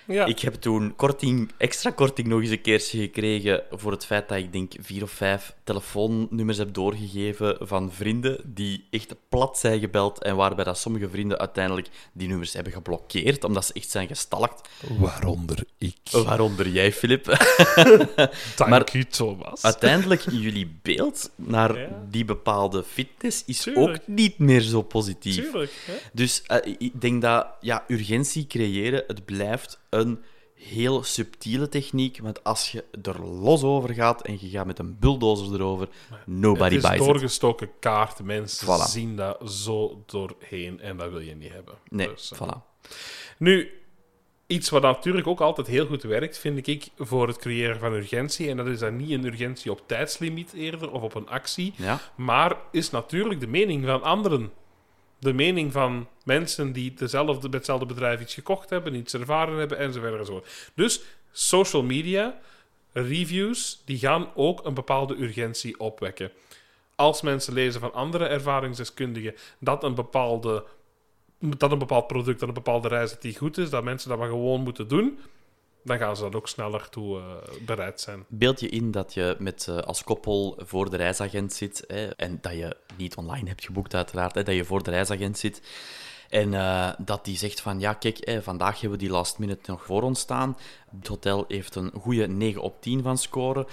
Ja. 0.06 0.24
Ik 0.26 0.38
heb 0.38 0.54
toen 0.54 0.96
korting, 0.96 1.50
extra 1.56 1.90
korting 1.90 2.26
nog 2.28 2.40
eens 2.40 2.50
een 2.50 2.60
keertje 2.60 2.98
gekregen 3.00 3.62
voor 3.70 3.90
het 3.92 4.06
feit 4.06 4.28
dat 4.28 4.38
ik 4.38 4.52
denk 4.52 4.72
vier 4.80 5.02
of 5.02 5.10
vijf 5.10 5.54
telefoonnummers 5.64 6.58
heb 6.58 6.74
doorgegeven 6.74 7.56
van 7.60 7.92
vrienden 7.92 8.40
die 8.44 8.86
echt 8.90 9.14
plat 9.28 9.58
zijn 9.58 9.80
gebeld 9.80 10.22
en 10.22 10.36
waarbij 10.36 10.64
dat 10.64 10.78
sommige 10.78 11.08
vrienden 11.08 11.38
uiteindelijk 11.38 11.88
die 12.12 12.28
nummers 12.28 12.52
hebben 12.52 12.72
geblokkeerd 12.72 13.44
omdat 13.44 13.64
ze 13.66 13.72
echt 13.72 13.90
zijn 13.90 14.06
gestalkt. 14.08 14.68
Waaronder 14.98 15.64
ik. 15.78 15.96
Waaronder 16.10 16.68
jij, 16.68 16.92
Filip. 16.92 17.24
Dank 18.56 18.70
Maar- 18.70 18.88
u, 18.92 19.04
Thomas. 19.04 19.62
Uiteindelijk, 19.64 20.24
jullie 20.30 20.78
beeld 20.82 21.30
naar 21.36 21.78
Ja. 21.78 21.88
die 22.10 22.24
bepaalde 22.24 22.82
fitness 22.84 23.42
is 23.46 23.60
Tuurlijk. 23.60 23.88
ook 23.88 24.06
niet 24.06 24.38
meer 24.38 24.60
zo 24.60 24.82
positief. 24.82 25.34
Tuurlijk. 25.50 25.72
Hè? 25.86 25.94
Dus 26.12 26.42
eh, 26.46 26.74
ik 26.78 27.00
denk 27.00 27.22
dat 27.22 27.46
ja, 27.60 27.84
urgentie 27.88 28.46
creëren, 28.46 29.04
het 29.06 29.24
blijft 29.24 29.80
een 29.92 30.22
heel 30.54 31.02
subtiele 31.02 31.68
techniek. 31.68 32.18
Want 32.20 32.44
als 32.44 32.72
je 32.72 32.84
er 33.02 33.24
los 33.26 33.62
over 33.62 33.94
gaat 33.94 34.22
en 34.22 34.36
je 34.40 34.48
gaat 34.48 34.66
met 34.66 34.78
een 34.78 34.98
bulldozer 34.98 35.54
erover, 35.54 35.88
nobody 36.26 36.74
het 36.74 36.82
is 36.84 36.88
buys 36.90 37.00
it. 37.00 37.06
doorgestoken 37.06 37.70
kaart. 37.80 38.22
Mensen 38.22 38.66
Voilà. 38.66 38.90
zien 38.90 39.16
dat 39.16 39.50
zo 39.50 40.02
doorheen 40.06 40.80
en 40.80 40.96
dat 40.96 41.10
wil 41.10 41.20
je 41.20 41.34
niet 41.34 41.52
hebben. 41.52 41.74
Nee, 41.90 42.08
Dus, 42.08 42.32
eh, 42.32 42.40
voilà. 42.40 42.58
Nu, 43.38 43.70
iets 44.46 44.68
wat 44.70 44.82
natuurlijk 44.82 45.26
ook 45.26 45.40
altijd 45.40 45.66
heel 45.66 45.86
goed 45.86 46.02
werkt, 46.02 46.38
vind 46.38 46.66
ik, 46.66 46.88
voor 46.98 47.26
het 47.28 47.36
creëren 47.38 47.78
van 47.78 47.92
urgentie. 47.92 48.48
En 48.48 48.56
dat 48.56 48.66
is 48.66 48.78
dan 48.78 48.96
niet 48.96 49.10
een 49.10 49.24
urgentie 49.24 49.70
op 49.70 49.82
tijdslimiet 49.86 50.52
eerder 50.52 50.90
of 50.90 51.02
op 51.02 51.14
een 51.14 51.28
actie. 51.28 51.72
Ja, 51.76 52.00
Maar 52.14 52.56
is 52.70 52.90
natuurlijk 52.90 53.40
de 53.40 53.46
mening 53.46 53.84
van 53.86 54.02
anderen. 54.02 54.52
De 55.22 55.32
mening 55.32 55.72
van 55.72 56.08
mensen 56.24 56.72
die 56.72 56.94
dezelfde, 56.94 57.48
bij 57.48 57.58
hetzelfde 57.58 57.86
bedrijf 57.86 58.20
iets 58.20 58.34
gekocht 58.34 58.70
hebben, 58.70 58.94
iets 58.94 59.14
ervaren 59.14 59.58
hebben, 59.58 59.78
enzovoort. 59.78 60.18
enzovoort. 60.18 60.70
Dus 60.74 61.02
social 61.32 61.82
media, 61.82 62.38
reviews, 62.92 63.82
die 63.84 63.98
gaan 63.98 64.28
ook 64.34 64.64
een 64.64 64.74
bepaalde 64.74 65.16
urgentie 65.16 65.80
opwekken. 65.80 66.30
Als 66.94 67.22
mensen 67.22 67.52
lezen 67.52 67.80
van 67.80 67.92
andere 67.92 68.24
ervaringsdeskundigen 68.24 69.34
dat 69.58 69.84
een, 69.84 69.94
bepaalde, 69.94 70.64
dat 71.38 71.72
een 71.72 71.78
bepaald 71.78 72.06
product, 72.06 72.38
dat 72.40 72.48
een 72.48 72.54
bepaalde 72.54 72.88
reis 72.88 73.10
dat 73.10 73.22
die 73.22 73.36
goed 73.36 73.58
is, 73.58 73.70
dat 73.70 73.84
mensen 73.84 74.08
dat 74.08 74.18
maar 74.18 74.28
gewoon 74.28 74.60
moeten 74.60 74.88
doen, 74.88 75.18
dan 75.82 75.98
gaan 75.98 76.16
ze 76.16 76.22
dan 76.22 76.34
ook 76.34 76.48
sneller 76.48 76.88
toe 76.88 77.18
eh, 77.18 77.24
bereid 77.66 78.00
zijn. 78.00 78.24
beeld 78.28 78.60
je 78.60 78.68
in 78.68 78.90
dat 78.90 79.14
je 79.14 79.36
met, 79.38 79.66
eh, 79.68 79.76
als 79.76 80.04
koppel 80.04 80.58
voor 80.58 80.90
de 80.90 80.96
reisagent 80.96 81.52
zit 81.52 81.84
hè, 81.86 82.06
en 82.06 82.38
dat 82.40 82.52
je 82.52 82.76
niet 82.96 83.14
online 83.14 83.48
hebt 83.48 83.64
geboekt 83.64 83.94
uiteraard, 83.94 84.34
hè, 84.34 84.42
dat 84.42 84.54
je 84.54 84.64
voor 84.64 84.82
de 84.82 84.90
reisagent 84.90 85.38
zit 85.38 85.60
en 86.32 86.54
eh, 86.54 86.90
dat 86.98 87.24
die 87.24 87.36
zegt 87.36 87.60
van 87.60 87.80
ja 87.80 87.92
kijk, 87.92 88.18
hè, 88.20 88.42
vandaag 88.42 88.80
hebben 88.80 88.98
we 88.98 89.04
die 89.04 89.12
last 89.12 89.38
minute 89.38 89.70
nog 89.70 89.84
voor 89.84 90.02
ons 90.02 90.20
staan. 90.20 90.56
Het 90.96 91.06
hotel 91.06 91.44
heeft 91.48 91.74
een 91.74 91.90
goede 92.00 92.26
9 92.28 92.62
op 92.62 92.80
10 92.80 93.02
van 93.02 93.18
scoren. 93.18 93.66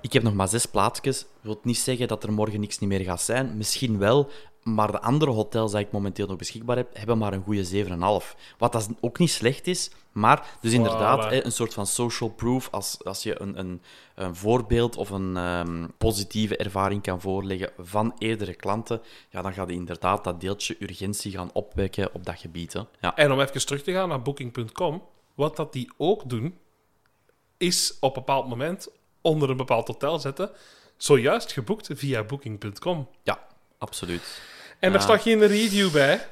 Ik 0.00 0.12
heb 0.12 0.22
nog 0.22 0.34
maar 0.34 0.48
zes 0.48 0.66
plaatsjes. 0.66 1.26
wil 1.40 1.60
niet 1.62 1.78
zeggen 1.78 2.08
dat 2.08 2.24
er 2.24 2.32
morgen 2.32 2.60
niks 2.60 2.78
niet 2.78 2.88
meer 2.88 3.00
gaat 3.00 3.20
zijn. 3.20 3.56
Misschien 3.56 3.98
wel, 3.98 4.30
maar 4.64 4.92
de 4.92 5.00
andere 5.00 5.30
hotels 5.30 5.72
die 5.72 5.80
ik 5.80 5.92
momenteel 5.92 6.26
nog 6.26 6.36
beschikbaar 6.36 6.76
heb, 6.76 6.96
hebben 6.96 7.18
maar 7.18 7.32
een 7.32 7.42
goede 7.42 7.86
7,5. 8.22 8.34
Wat 8.58 8.72
dat 8.72 8.88
ook 9.00 9.18
niet 9.18 9.30
slecht 9.30 9.66
is, 9.66 9.90
maar 10.12 10.46
dus 10.60 10.72
inderdaad 10.72 11.24
Voilà. 11.24 11.44
een 11.44 11.52
soort 11.52 11.74
van 11.74 11.86
social 11.86 12.30
proof. 12.30 12.68
Als, 12.70 13.04
als 13.04 13.22
je 13.22 13.40
een, 13.40 13.58
een, 13.58 13.82
een 14.14 14.36
voorbeeld 14.36 14.96
of 14.96 15.10
een 15.10 15.36
ehm, 15.36 15.86
positieve 15.98 16.56
ervaring 16.56 17.02
kan 17.02 17.20
voorleggen 17.20 17.70
van 17.78 18.14
eerdere 18.18 18.54
klanten, 18.54 19.00
ja, 19.30 19.42
dan 19.42 19.52
gaat 19.52 19.68
je 19.68 19.74
inderdaad 19.74 20.24
dat 20.24 20.40
deeltje 20.40 20.76
urgentie 20.78 21.32
gaan 21.32 21.50
opwekken 21.52 22.14
op 22.14 22.24
dat 22.24 22.38
gebied. 22.38 22.72
Hè. 22.72 22.80
Ja. 23.00 23.16
En 23.16 23.32
om 23.32 23.40
even 23.40 23.66
terug 23.66 23.82
te 23.82 23.92
gaan 23.92 24.08
naar 24.08 24.22
Booking.com, 24.22 25.02
wat 25.34 25.56
dat 25.56 25.72
die 25.72 25.92
ook 25.96 26.28
doen, 26.28 26.58
is 27.56 27.96
op 28.00 28.16
een 28.16 28.22
bepaald 28.24 28.48
moment 28.48 28.88
onder 29.20 29.50
een 29.50 29.56
bepaald 29.56 29.88
hotel 29.88 30.18
zetten, 30.18 30.50
zojuist 30.96 31.52
geboekt 31.52 31.88
via 31.92 32.22
Booking.com. 32.22 33.08
ja, 33.22 33.46
absoluut. 33.88 34.40
En 34.78 34.92
daar 34.92 35.00
staat 35.02 35.22
geen 35.22 35.46
review 35.46 35.90
bij. 35.92 36.26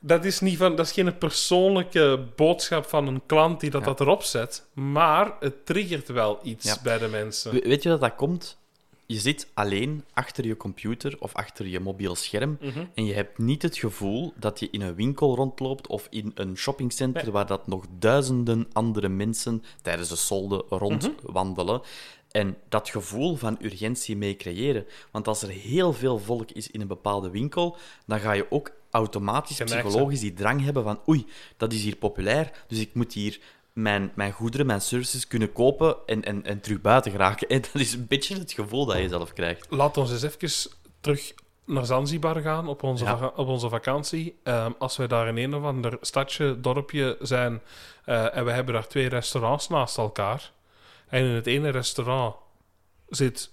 Dat 0.00 0.24
is, 0.24 0.40
niet 0.40 0.56
van, 0.56 0.76
dat 0.76 0.86
is 0.86 0.92
geen 0.92 1.18
persoonlijke 1.18 2.24
boodschap 2.36 2.86
van 2.86 3.06
een 3.06 3.22
klant 3.26 3.60
die 3.60 3.70
dat, 3.70 3.84
dat 3.84 4.00
erop 4.00 4.22
zet, 4.22 4.66
maar 4.72 5.32
het 5.40 5.66
triggert 5.66 6.08
wel 6.08 6.38
iets 6.42 6.80
bij 6.82 6.98
de 6.98 7.08
mensen. 7.08 7.52
We- 7.52 7.60
Weet 7.68 7.82
je 7.82 7.88
dat 7.88 8.00
dat 8.00 8.14
komt? 8.14 8.56
Je 9.08 9.18
zit 9.18 9.48
alleen 9.54 10.04
achter 10.12 10.46
je 10.46 10.56
computer 10.56 11.16
of 11.18 11.34
achter 11.34 11.66
je 11.66 11.80
mobiel 11.80 12.14
scherm 12.14 12.58
Mhm. 12.60 12.84
en 12.94 13.04
je 13.04 13.14
hebt 13.14 13.38
niet 13.38 13.62
het 13.62 13.76
gevoel 13.78 14.32
dat 14.36 14.60
je 14.60 14.68
in 14.70 14.80
een 14.80 14.94
winkel 14.94 15.34
rondloopt 15.36 15.86
of 15.86 16.06
in 16.10 16.32
een 16.34 16.56
shoppingcenter 16.56 17.22
Nee. 17.22 17.32
waar 17.32 17.46
dat 17.46 17.66
nog 17.66 17.84
duizenden 17.98 18.66
andere 18.72 19.08
mensen 19.08 19.62
tijdens 19.82 20.08
de 20.08 20.16
solde 20.16 20.64
rondwandelen. 20.68 21.80
En 22.36 22.56
dat 22.68 22.88
gevoel 22.88 23.36
van 23.36 23.58
urgentie 23.60 24.16
mee 24.16 24.36
creëren. 24.36 24.86
Want 25.10 25.28
als 25.28 25.42
er 25.42 25.48
heel 25.48 25.92
veel 25.92 26.18
volk 26.18 26.50
is 26.50 26.70
in 26.70 26.80
een 26.80 26.86
bepaalde 26.86 27.30
winkel, 27.30 27.76
dan 28.06 28.20
ga 28.20 28.32
je 28.32 28.46
ook 28.50 28.70
automatisch 28.90 29.58
psychologisch 29.58 30.20
die 30.20 30.32
drang 30.32 30.64
hebben 30.64 30.82
van 30.82 31.00
oei, 31.08 31.26
dat 31.56 31.72
is 31.72 31.82
hier 31.82 31.96
populair, 31.96 32.50
dus 32.66 32.78
ik 32.78 32.94
moet 32.94 33.12
hier 33.12 33.40
mijn, 33.72 34.12
mijn 34.14 34.32
goederen, 34.32 34.66
mijn 34.66 34.80
services 34.80 35.26
kunnen 35.26 35.52
kopen 35.52 35.96
en, 36.06 36.24
en, 36.24 36.44
en 36.44 36.60
terug 36.60 36.80
buiten 36.80 37.10
geraken. 37.10 37.48
En 37.54 37.60
dat 37.60 37.82
is 37.82 37.92
een 37.92 38.06
beetje 38.06 38.38
het 38.38 38.52
gevoel 38.52 38.86
dat 38.86 38.98
je 38.98 39.08
zelf 39.08 39.32
krijgt. 39.32 39.66
Laat 39.70 39.96
ons 39.96 40.10
eens 40.10 40.22
even 40.22 40.70
terug 41.00 41.34
naar 41.64 41.86
Zanzibar 41.86 42.40
gaan 42.40 42.68
op 42.68 42.82
onze, 42.82 43.04
Ja. 43.04 43.32
op 43.36 43.48
onze 43.48 43.68
vakantie. 43.68 44.36
Ehm, 44.42 44.70
als 44.78 44.96
wij 44.96 45.06
daar 45.06 45.28
in 45.28 45.36
een 45.36 45.54
of 45.54 45.62
ander 45.62 45.98
stadje, 46.00 46.60
dorpje 46.60 47.16
zijn 47.20 47.60
eh, 48.04 48.36
en 48.36 48.44
we 48.44 48.50
hebben 48.50 48.74
daar 48.74 48.88
twee 48.88 49.08
restaurants 49.08 49.68
naast 49.68 49.98
elkaar. 49.98 50.54
En 51.08 51.24
in 51.24 51.30
het 51.34 51.46
ene 51.46 51.68
restaurant 51.70 52.34
zit 53.08 53.50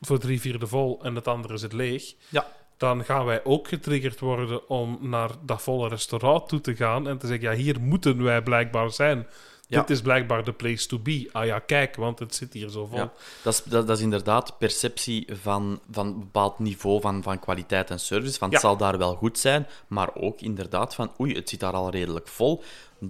voor 0.00 0.18
drie 0.18 0.40
vierde 0.40 0.66
vol 0.66 1.00
en 1.02 1.14
het 1.14 1.28
andere 1.28 1.56
zit 1.56 1.72
leeg. 1.72 2.14
Ja. 2.28 2.46
Dan 2.76 3.04
gaan 3.04 3.24
wij 3.24 3.44
ook 3.44 3.68
getriggerd 3.68 4.20
worden 4.20 4.68
om 4.68 4.98
naar 5.00 5.30
dat 5.42 5.62
volle 5.62 5.88
restaurant 5.88 6.48
toe 6.48 6.60
te 6.60 6.76
gaan 6.76 7.08
en 7.08 7.18
te 7.18 7.26
zeggen: 7.26 7.48
ja, 7.50 7.54
hier 7.56 7.80
moeten 7.80 8.22
wij 8.22 8.42
blijkbaar 8.42 8.90
zijn. 8.90 9.26
Ja. 9.68 9.80
Dit 9.80 9.90
is 9.90 10.00
blijkbaar 10.02 10.44
de 10.44 10.52
place 10.52 10.86
to 10.86 10.98
be. 10.98 11.28
Ah 11.32 11.46
ja, 11.46 11.58
kijk, 11.58 11.96
want 11.96 12.18
het 12.18 12.34
zit 12.34 12.52
hier 12.52 12.68
zo 12.68 12.86
vol. 12.86 12.98
Ja. 12.98 13.12
Dat, 13.42 13.52
is, 13.52 13.62
dat, 13.62 13.86
dat 13.86 13.96
is 13.96 14.02
inderdaad 14.02 14.58
perceptie 14.58 15.26
van, 15.42 15.80
van 15.90 16.06
een 16.06 16.18
bepaald 16.18 16.58
niveau 16.58 17.00
van, 17.00 17.22
van 17.22 17.38
kwaliteit 17.38 17.90
en 17.90 18.00
service. 18.00 18.38
Van 18.38 18.48
het 18.48 18.56
Ja. 18.62 18.68
zal 18.68 18.76
daar 18.76 18.98
wel 18.98 19.14
goed 19.14 19.38
zijn, 19.38 19.66
maar 19.86 20.14
ook 20.14 20.40
inderdaad 20.40 20.94
van 20.94 21.12
oei, 21.20 21.34
het 21.34 21.48
zit 21.48 21.60
daar 21.60 21.72
al 21.72 21.90
redelijk 21.90 22.28
vol. 22.28 22.62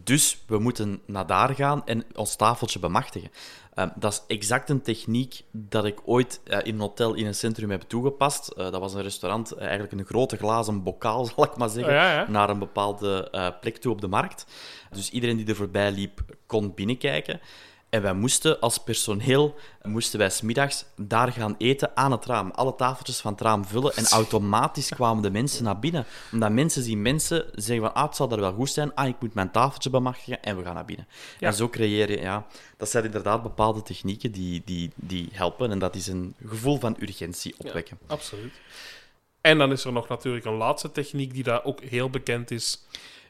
Dus 0.04 0.42
we 0.46 0.58
moeten 0.58 1.00
naar 1.06 1.26
daar 1.26 1.54
gaan 1.54 1.86
en 1.86 2.04
ons 2.14 2.36
tafeltje 2.36 2.78
bemachtigen. 2.78 3.30
Eh, 3.74 3.86
dat 3.96 4.12
is 4.12 4.36
exact 4.36 4.70
een 4.70 4.82
techniek 4.82 5.42
dat 5.50 5.84
ik 5.84 6.00
ooit 6.04 6.40
eh, 6.44 6.58
in 6.62 6.74
een 6.74 6.80
hotel 6.80 7.14
in 7.14 7.26
een 7.26 7.34
centrum 7.34 7.70
heb 7.70 7.80
toegepast. 7.82 8.48
Eh, 8.48 8.70
dat 8.70 8.80
was 8.80 8.94
een 8.94 9.02
restaurant, 9.02 9.52
eh, 9.52 9.60
eigenlijk 9.60 9.92
een 9.92 10.04
grote 10.04 10.36
glazen 10.36 10.82
bokaal, 10.82 11.24
zal 11.36 11.44
ik 11.44 11.56
maar 11.56 11.68
zeggen, 11.68 11.92
Ja, 11.94 12.12
ja. 12.12 12.30
naar 12.30 12.50
een 12.50 12.58
bepaalde 12.58 13.28
plek 13.60 13.76
toe 13.76 13.92
op 13.92 14.00
de 14.00 14.08
markt. 14.08 14.46
Dus 14.90 15.10
iedereen 15.10 15.36
die 15.36 15.46
er 15.46 15.56
voorbij 15.56 15.92
liep, 15.92 16.20
kon 16.46 16.74
binnenkijken. 16.74 17.40
En 17.94 18.02
wij 18.02 18.14
moesten 18.14 18.60
als 18.60 18.78
personeel, 18.78 19.54
moesten 19.82 20.18
wij 20.18 20.30
smiddags 20.30 20.84
daar 20.96 21.32
gaan 21.32 21.54
eten 21.58 21.96
aan 21.96 22.12
het 22.12 22.24
raam. 22.24 22.50
Alle 22.50 22.74
tafeltjes 22.74 23.20
van 23.20 23.32
het 23.32 23.40
raam 23.40 23.64
vullen 23.64 23.96
en 23.96 24.06
automatisch 24.06 24.88
kwamen 24.88 25.22
de 25.22 25.30
mensen 25.30 25.64
naar 25.64 25.78
binnen. 25.78 26.06
Omdat 26.32 26.50
mensen 26.50 26.82
zien 26.82 27.02
mensen 27.02 27.44
zeggen 27.52 27.86
van, 27.86 27.94
ah, 27.94 28.04
het 28.04 28.16
zal 28.16 28.28
daar 28.28 28.40
wel 28.40 28.52
goed 28.52 28.70
zijn. 28.70 28.94
Ah, 28.94 29.08
ik 29.08 29.14
moet 29.20 29.34
mijn 29.34 29.50
tafeltje 29.50 29.90
bemachtigen 29.90 30.42
en 30.42 30.56
we 30.56 30.64
gaan 30.64 30.74
naar 30.74 30.84
binnen. 30.84 31.06
Ja. 31.38 31.46
En 31.48 31.54
zo 31.54 31.68
creëer 31.68 32.10
je, 32.10 32.20
ja, 32.20 32.46
dat 32.76 32.90
zijn 32.90 33.04
inderdaad 33.04 33.42
bepaalde 33.42 33.82
technieken 33.82 34.32
die, 34.32 34.62
die, 34.64 34.90
die 34.94 35.28
helpen. 35.32 35.70
En 35.70 35.78
dat 35.78 35.94
is 35.94 36.06
een 36.06 36.34
gevoel 36.46 36.78
van 36.78 36.96
urgentie 37.00 37.54
opwekken. 37.58 37.98
Absoluut. 38.06 38.52
En 39.40 39.58
dan 39.58 39.72
is 39.72 39.84
er 39.84 39.92
nog 39.92 40.08
natuurlijk 40.08 40.44
een 40.44 40.56
laatste 40.56 40.92
techniek 40.92 41.34
die 41.34 41.42
daar 41.42 41.64
ook 41.64 41.80
heel 41.80 42.10
bekend 42.10 42.50
is. 42.50 42.82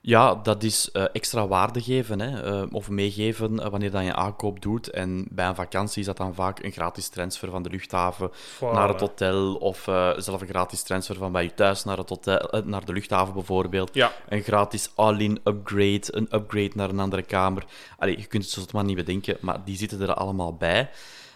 Ja, 0.06 0.34
dat 0.34 0.62
is 0.62 0.90
eh, 0.90 1.04
extra 1.12 1.46
waarde 1.46 1.82
geven 1.82 2.20
hè, 2.20 2.42
eh, 2.42 2.66
of 2.70 2.90
meegeven 2.90 3.60
eh, 3.60 3.70
wanneer 3.70 3.90
dat 3.90 4.04
je 4.04 4.14
aankoop 4.14 4.62
doet. 4.62 4.90
En 4.90 5.26
bij 5.30 5.46
een 5.46 5.54
vakantie 5.54 6.00
is 6.00 6.06
dat 6.06 6.16
dan 6.16 6.34
vaak 6.34 6.62
een 6.62 6.72
gratis 6.72 7.08
transfer 7.08 7.50
van 7.50 7.62
de 7.62 7.70
luchthaven 7.70 8.30
naar 8.60 8.88
het 8.88 9.00
hotel. 9.00 9.54
Of 9.54 9.82
zelf 10.16 10.40
een 10.40 10.48
gratis 10.48 10.82
transfer 10.82 11.16
van 11.16 11.32
bij 11.32 11.42
je 11.42 11.54
thuis 11.54 11.84
naar, 11.84 11.96
het 11.96 12.08
hotel, 12.08 12.62
naar 12.64 12.84
de 12.84 12.92
luchthaven 12.92 13.34
bijvoorbeeld. 13.34 13.94
Ja, 13.94 14.12
Een 14.28 14.42
gratis 14.42 14.90
all-in 14.94 15.40
upgrade, 15.44 16.04
een 16.10 16.28
upgrade 16.34 16.72
naar 16.74 16.88
een 16.88 17.00
andere 17.00 17.22
kamer. 17.22 17.64
Allee, 17.98 18.18
je 18.18 18.26
kunt 18.26 18.42
het 18.42 18.52
zo 18.52 18.62
maar 18.72 18.84
niet 18.84 18.96
bedenken, 18.96 19.36
maar 19.40 19.64
die 19.64 19.76
zitten 19.76 20.00
er 20.00 20.14
allemaal 20.14 20.54
bij. 20.54 20.90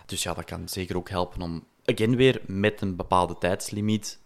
Dus 0.07 0.23
ja, 0.23 0.35
dat 0.35 0.45
kan 0.45 0.69
zeker 0.69 0.97
ook 0.97 1.11
helpen 1.11 1.43
om, 1.43 1.65
again 1.85 2.17
weer, 2.17 2.41
met 2.47 2.81
een 2.81 2.97
bepaalde 2.97 3.39
tijdslimiet 3.39 4.19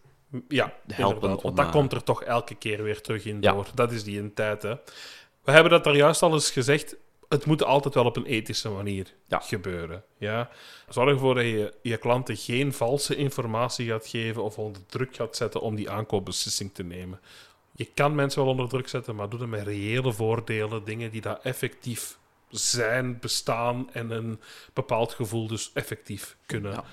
ja 0.49 0.73
helpen 0.93 1.31
om, 1.37 1.43
Want 1.43 1.57
dat 1.57 1.71
komt 1.71 1.93
er 1.93 2.03
toch 2.03 2.23
elke 2.23 2.55
keer 2.55 2.83
weer 2.83 3.01
terug 3.01 3.25
in 3.25 3.39
Ja. 3.41 3.53
door. 3.53 3.67
Dat 3.75 3.93
is 3.93 4.05
die 4.05 4.19
in 4.19 4.35
tijd, 4.35 4.63
hè. 4.63 4.75
We 5.45 5.53
hebben 5.53 5.71
dat 5.73 5.85
daar 5.85 5.97
juist 5.97 6.23
al 6.23 6.33
eens 6.33 6.51
gezegd. 6.51 6.97
Het 7.29 7.45
moet 7.47 7.63
altijd 7.65 7.95
wel 7.95 8.05
op 8.05 8.17
een 8.17 8.25
ethische 8.27 8.69
manier 8.71 9.07
Ja. 9.27 9.39
gebeuren. 9.39 10.05
Ja? 10.19 10.51
Zorg 10.89 11.11
ervoor 11.11 11.35
dat 11.35 11.45
je 11.45 11.75
je 11.83 11.97
klanten 11.97 12.37
geen 12.37 12.73
valse 12.73 13.17
informatie 13.17 13.89
gaat 13.89 14.07
geven 14.07 14.43
of 14.43 14.59
onder 14.59 14.87
druk 14.87 15.17
gaat 15.17 15.37
zetten 15.37 15.61
om 15.61 15.75
die 15.75 15.91
aankoopbeslissing 15.91 16.75
te 16.75 16.83
nemen. 16.83 17.21
Je 17.75 17.89
kan 17.95 18.15
mensen 18.15 18.43
wel 18.43 18.51
onder 18.51 18.69
druk 18.69 18.89
zetten, 18.89 19.15
maar 19.15 19.29
doe 19.29 19.39
dat 19.39 19.49
met 19.49 19.67
reële 19.67 20.13
voordelen, 20.13 20.85
dingen 20.85 21.11
die 21.11 21.21
daar 21.21 21.39
effectief 21.43 22.19
zijn, 22.51 23.19
bestaan 23.19 23.89
en 23.93 24.11
een 24.11 24.41
bepaald 24.73 25.13
gevoel 25.13 25.47
dus 25.47 25.71
effectief 25.75 26.37
kunnen 26.47 26.73
Ja. 26.73 26.85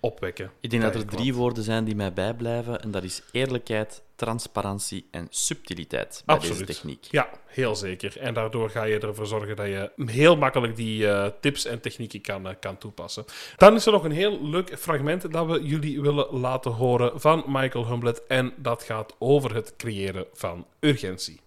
Opwekken. 0.00 0.50
Ik 0.60 0.70
denk 0.70 0.82
dat 0.82 0.94
er 0.94 1.06
drie 1.06 1.34
woorden 1.34 1.62
zijn 1.62 1.84
die 1.84 1.96
mij 1.96 2.12
bijblijven. 2.12 2.82
En 2.82 2.90
dat 2.90 3.02
is 3.02 3.22
eerlijkheid, 3.32 4.02
transparantie 4.14 5.08
en 5.10 5.26
subtiliteit 5.30 6.22
bij 6.26 6.34
Absoluut. 6.34 6.66
deze 6.66 6.72
techniek. 6.72 7.04
Ja, 7.10 7.28
heel 7.46 7.76
zeker. 7.76 8.18
En 8.18 8.34
daardoor 8.34 8.70
ga 8.70 8.84
je 8.84 8.98
ervoor 8.98 9.26
zorgen 9.26 9.56
dat 9.56 9.66
je 9.66 9.90
heel 9.96 10.36
makkelijk 10.36 10.76
die 10.76 11.08
eh, 11.08 11.30
tips 11.40 11.64
en 11.64 11.80
technieken 11.80 12.20
kan, 12.20 12.48
eh, 12.48 12.54
kan 12.60 12.78
toepassen. 12.78 13.24
Dan 13.56 13.74
is 13.74 13.86
er 13.86 13.92
nog 13.92 14.04
een 14.04 14.10
heel 14.10 14.48
leuk 14.48 14.78
fragment 14.78 15.32
dat 15.32 15.46
we 15.46 15.62
jullie 15.62 16.00
willen 16.00 16.26
laten 16.30 16.70
horen 16.70 17.20
van 17.20 17.44
Michael 17.46 17.86
Humblet. 17.86 18.26
En 18.26 18.52
dat 18.56 18.82
gaat 18.82 19.16
over 19.18 19.54
het 19.54 19.76
creëren 19.76 20.26
van 20.32 20.66
urgentie. 20.80 21.40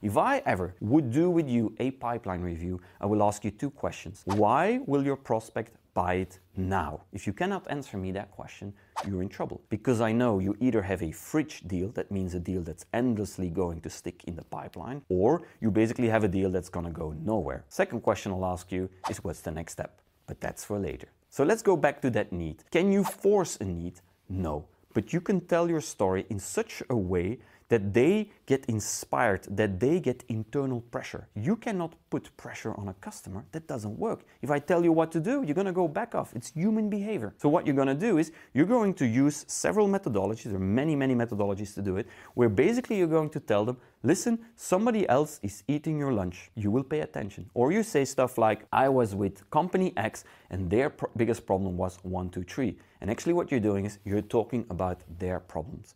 If 0.00 0.14
I 0.16 0.40
ever 0.44 0.74
would 0.78 1.12
do 1.12 1.32
with 1.32 1.48
you 1.48 1.74
a 1.80 1.90
pipeline 1.90 2.44
review, 2.44 2.78
I 3.04 3.06
will 3.06 3.22
ask 3.22 3.42
you 3.42 3.56
two 3.56 3.70
questions. 3.70 4.22
Why 4.24 4.80
will 4.86 5.02
your 5.02 5.18
prospect 5.18 5.70
buy 5.96 6.14
it 6.16 6.38
now? 6.56 7.00
If 7.12 7.26
you 7.26 7.32
cannot 7.32 7.66
answer 7.70 7.96
me 7.96 8.12
that 8.12 8.30
question, 8.30 8.74
you're 9.08 9.22
in 9.22 9.30
trouble. 9.30 9.62
Because 9.70 10.02
I 10.02 10.12
know 10.12 10.38
you 10.38 10.54
either 10.60 10.82
have 10.82 11.02
a 11.02 11.10
fridge 11.10 11.62
deal, 11.66 11.88
that 11.98 12.10
means 12.10 12.34
a 12.34 12.38
deal 12.38 12.62
that's 12.62 12.84
endlessly 12.92 13.48
going 13.48 13.80
to 13.80 13.88
stick 13.88 14.18
in 14.26 14.36
the 14.36 14.44
pipeline, 14.44 15.00
or 15.08 15.30
you 15.62 15.70
basically 15.70 16.08
have 16.08 16.22
a 16.22 16.28
deal 16.28 16.50
that's 16.50 16.68
going 16.68 16.84
to 16.84 16.92
go 16.92 17.14
nowhere. 17.24 17.64
Second 17.70 18.00
question 18.02 18.30
I'll 18.30 18.44
ask 18.44 18.70
you 18.70 18.90
is 19.10 19.24
what's 19.24 19.40
the 19.40 19.50
next 19.50 19.72
step? 19.72 19.92
But 20.26 20.38
that's 20.38 20.62
for 20.64 20.78
later. 20.78 21.08
So 21.30 21.44
let's 21.44 21.62
go 21.62 21.76
back 21.76 22.02
to 22.02 22.10
that 22.10 22.30
need. 22.30 22.58
Can 22.70 22.92
you 22.92 23.02
force 23.02 23.56
a 23.56 23.64
need? 23.64 23.94
No. 24.28 24.66
But 24.92 25.14
you 25.14 25.20
can 25.22 25.40
tell 25.40 25.66
your 25.70 25.80
story 25.80 26.26
in 26.28 26.38
such 26.38 26.82
a 26.90 26.96
way 26.96 27.38
that 27.68 27.92
they 27.92 28.30
get 28.46 28.64
inspired, 28.66 29.42
that 29.50 29.80
they 29.80 29.98
get 29.98 30.24
internal 30.28 30.80
pressure. 30.80 31.26
You 31.34 31.56
cannot 31.56 31.94
put 32.10 32.34
pressure 32.36 32.74
on 32.74 32.88
a 32.88 32.94
customer. 32.94 33.44
That 33.52 33.66
doesn't 33.66 33.98
work. 33.98 34.24
If 34.42 34.50
I 34.50 34.58
tell 34.58 34.84
you 34.84 34.92
what 34.92 35.10
to 35.12 35.20
do, 35.20 35.42
you're 35.42 35.54
going 35.54 35.66
to 35.66 35.72
go 35.72 35.88
back 35.88 36.14
off. 36.14 36.32
It's 36.34 36.52
human 36.52 36.88
behavior. 36.88 37.34
So, 37.38 37.48
what 37.48 37.66
you're 37.66 37.74
going 37.74 37.88
to 37.88 37.94
do 37.94 38.18
is 38.18 38.32
you're 38.54 38.66
going 38.66 38.94
to 38.94 39.06
use 39.06 39.44
several 39.48 39.88
methodologies. 39.88 40.44
There 40.44 40.56
are 40.56 40.58
many, 40.58 40.94
many 40.94 41.14
methodologies 41.14 41.74
to 41.74 41.82
do 41.82 41.96
it, 41.96 42.06
where 42.34 42.48
basically 42.48 42.98
you're 42.98 43.06
going 43.08 43.30
to 43.30 43.40
tell 43.40 43.64
them, 43.64 43.78
listen, 44.02 44.38
somebody 44.54 45.08
else 45.08 45.40
is 45.42 45.64
eating 45.66 45.98
your 45.98 46.12
lunch. 46.12 46.50
You 46.54 46.70
will 46.70 46.84
pay 46.84 47.00
attention. 47.00 47.50
Or 47.54 47.72
you 47.72 47.82
say 47.82 48.04
stuff 48.04 48.38
like, 48.38 48.66
I 48.72 48.88
was 48.88 49.14
with 49.14 49.48
company 49.50 49.92
X 49.96 50.24
and 50.50 50.70
their 50.70 50.92
biggest 51.16 51.46
problem 51.46 51.76
was 51.76 51.98
one, 52.02 52.30
two, 52.30 52.44
three. 52.44 52.78
And 53.00 53.10
actually, 53.10 53.32
what 53.32 53.50
you're 53.50 53.60
doing 53.60 53.84
is 53.84 53.98
you're 54.04 54.22
talking 54.22 54.64
about 54.70 55.02
their 55.18 55.40
problems. 55.40 55.94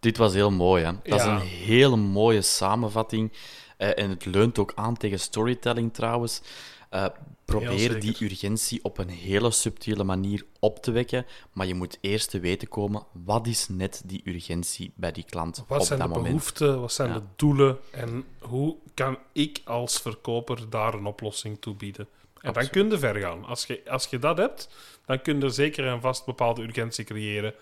Dit 0.00 0.16
was 0.16 0.34
heel 0.34 0.50
mooi, 0.50 0.84
hè? 0.84 0.92
Dat 1.04 1.20
is 1.20 1.26
een 1.26 1.38
hele 1.40 1.96
mooie 1.96 2.42
samenvatting. 2.42 3.32
eh, 3.76 3.98
en 3.98 4.10
het 4.10 4.24
leunt 4.24 4.58
ook 4.58 4.72
aan 4.74 4.96
tegen 4.96 5.20
storytelling 5.20 5.94
trouwens. 5.94 6.40
Eh, 6.90 7.06
probeer 7.44 8.00
die 8.00 8.16
urgentie 8.24 8.84
op 8.84 8.98
een 8.98 9.08
hele 9.08 9.50
subtiele 9.50 10.04
manier 10.04 10.44
op 10.58 10.82
te 10.82 10.90
wekken. 10.90 11.26
Maar 11.52 11.66
je 11.66 11.74
moet 11.74 11.98
eerst 12.00 12.30
te 12.30 12.40
weten 12.40 12.68
komen, 12.68 13.02
wat 13.12 13.46
is 13.46 13.68
net 13.68 14.02
die 14.04 14.20
urgentie 14.24 14.92
bij 14.94 15.12
die 15.12 15.24
klant 15.24 15.64
Wat 15.68 15.80
op 15.80 15.86
zijn 15.86 15.98
dat 15.98 16.08
de 16.08 16.14
moment. 16.14 16.34
behoeften, 16.34 16.80
wat 16.80 16.92
zijn 16.92 17.08
Ja. 17.08 17.14
de 17.14 17.22
doelen 17.36 17.78
en 17.90 18.24
hoe 18.38 18.76
kan 18.94 19.18
ik 19.32 19.60
als 19.64 19.98
verkoper 20.00 20.70
daar 20.70 20.94
een 20.94 21.06
oplossing 21.06 21.60
toe 21.60 21.74
bieden? 21.74 22.08
En 22.40 22.52
dan 22.52 22.68
kun 22.70 22.90
je 22.90 22.98
ver 22.98 23.16
gaan. 23.16 23.44
Als 23.44 23.66
je, 23.66 23.82
als 23.88 24.06
je 24.06 24.18
dat 24.18 24.38
hebt, 24.38 24.68
dan 25.06 25.22
kun 25.22 25.40
je 25.40 25.48
zeker 25.50 25.86
en 25.86 26.00
vast 26.00 26.24
bepaalde 26.24 26.62
urgentie 26.62 27.04
creëren 27.04 27.54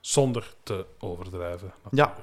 zonder 0.00 0.54
te 0.62 0.86
overdrijven. 0.98 1.72
Ja, 1.90 2.14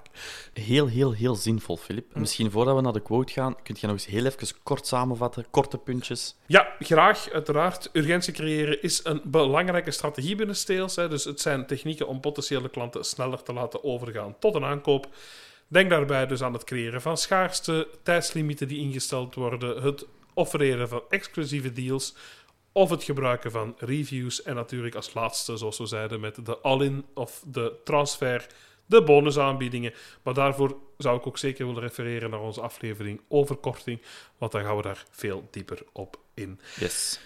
heel, 0.53 0.87
heel, 0.87 1.11
heel 1.11 1.35
zinvol, 1.35 1.77
Filip. 1.77 2.15
Misschien 2.15 2.51
voordat 2.51 2.75
we 2.75 2.81
naar 2.81 2.93
de 2.93 3.01
quote 3.01 3.33
gaan, 3.33 3.55
kun 3.63 3.75
je 3.79 3.87
nog 3.87 3.95
eens 3.95 4.05
heel 4.05 4.25
even 4.25 4.47
kort 4.63 4.87
samenvatten, 4.87 5.45
korte 5.49 5.77
puntjes. 5.77 6.35
Ja, 6.45 6.75
graag, 6.79 7.29
uiteraard. 7.29 7.89
Urgentie 7.93 8.33
creëren 8.33 8.81
is 8.81 8.99
een 9.03 9.21
belangrijke 9.23 9.91
strategie 9.91 10.35
binnen 10.35 10.55
sales. 10.55 10.95
Hè. 10.95 11.09
Dus 11.09 11.23
het 11.23 11.41
zijn 11.41 11.65
technieken 11.65 12.07
om 12.07 12.19
potentiële 12.19 12.69
klanten 12.69 13.05
sneller 13.05 13.43
te 13.43 13.53
laten 13.53 13.83
overgaan 13.83 14.35
tot 14.39 14.55
een 14.55 14.65
aankoop. 14.65 15.07
Denk 15.67 15.89
daarbij 15.89 16.27
dus 16.27 16.41
aan 16.41 16.53
het 16.53 16.63
creëren 16.63 17.01
van 17.01 17.17
schaarste, 17.17 17.87
tijdslimieten 18.03 18.67
die 18.67 18.79
ingesteld 18.79 19.35
worden, 19.35 19.83
het 19.83 20.05
offereren 20.33 20.89
van 20.89 21.01
exclusieve 21.09 21.73
deals 21.73 22.15
of 22.77 22.89
het 22.89 23.03
gebruiken 23.03 23.51
van 23.51 23.75
reviews. 23.77 24.41
En 24.43 24.55
natuurlijk 24.55 24.95
als 24.95 25.13
laatste, 25.13 25.57
zoals 25.57 25.77
we 25.77 25.85
zeiden, 25.85 26.19
met 26.19 26.45
de 26.45 26.57
all-in 26.57 27.05
of 27.13 27.43
de 27.45 27.73
transfer, 27.83 28.47
de 28.85 29.03
bonusaanbiedingen. 29.03 29.93
Maar 30.23 30.33
daarvoor 30.33 30.77
zou 30.97 31.17
ik 31.17 31.27
ook 31.27 31.37
zeker 31.37 31.65
willen 31.65 31.81
refereren 31.81 32.29
naar 32.29 32.39
onze 32.39 32.61
aflevering 32.61 33.21
over 33.27 33.55
korting, 33.55 34.01
want 34.37 34.51
dan 34.51 34.63
gaan 34.63 34.75
we 34.75 34.81
daar 34.81 35.05
veel 35.11 35.47
dieper 35.51 35.79
op 35.91 36.19
in. 36.33 36.59
Yes. 36.79 37.19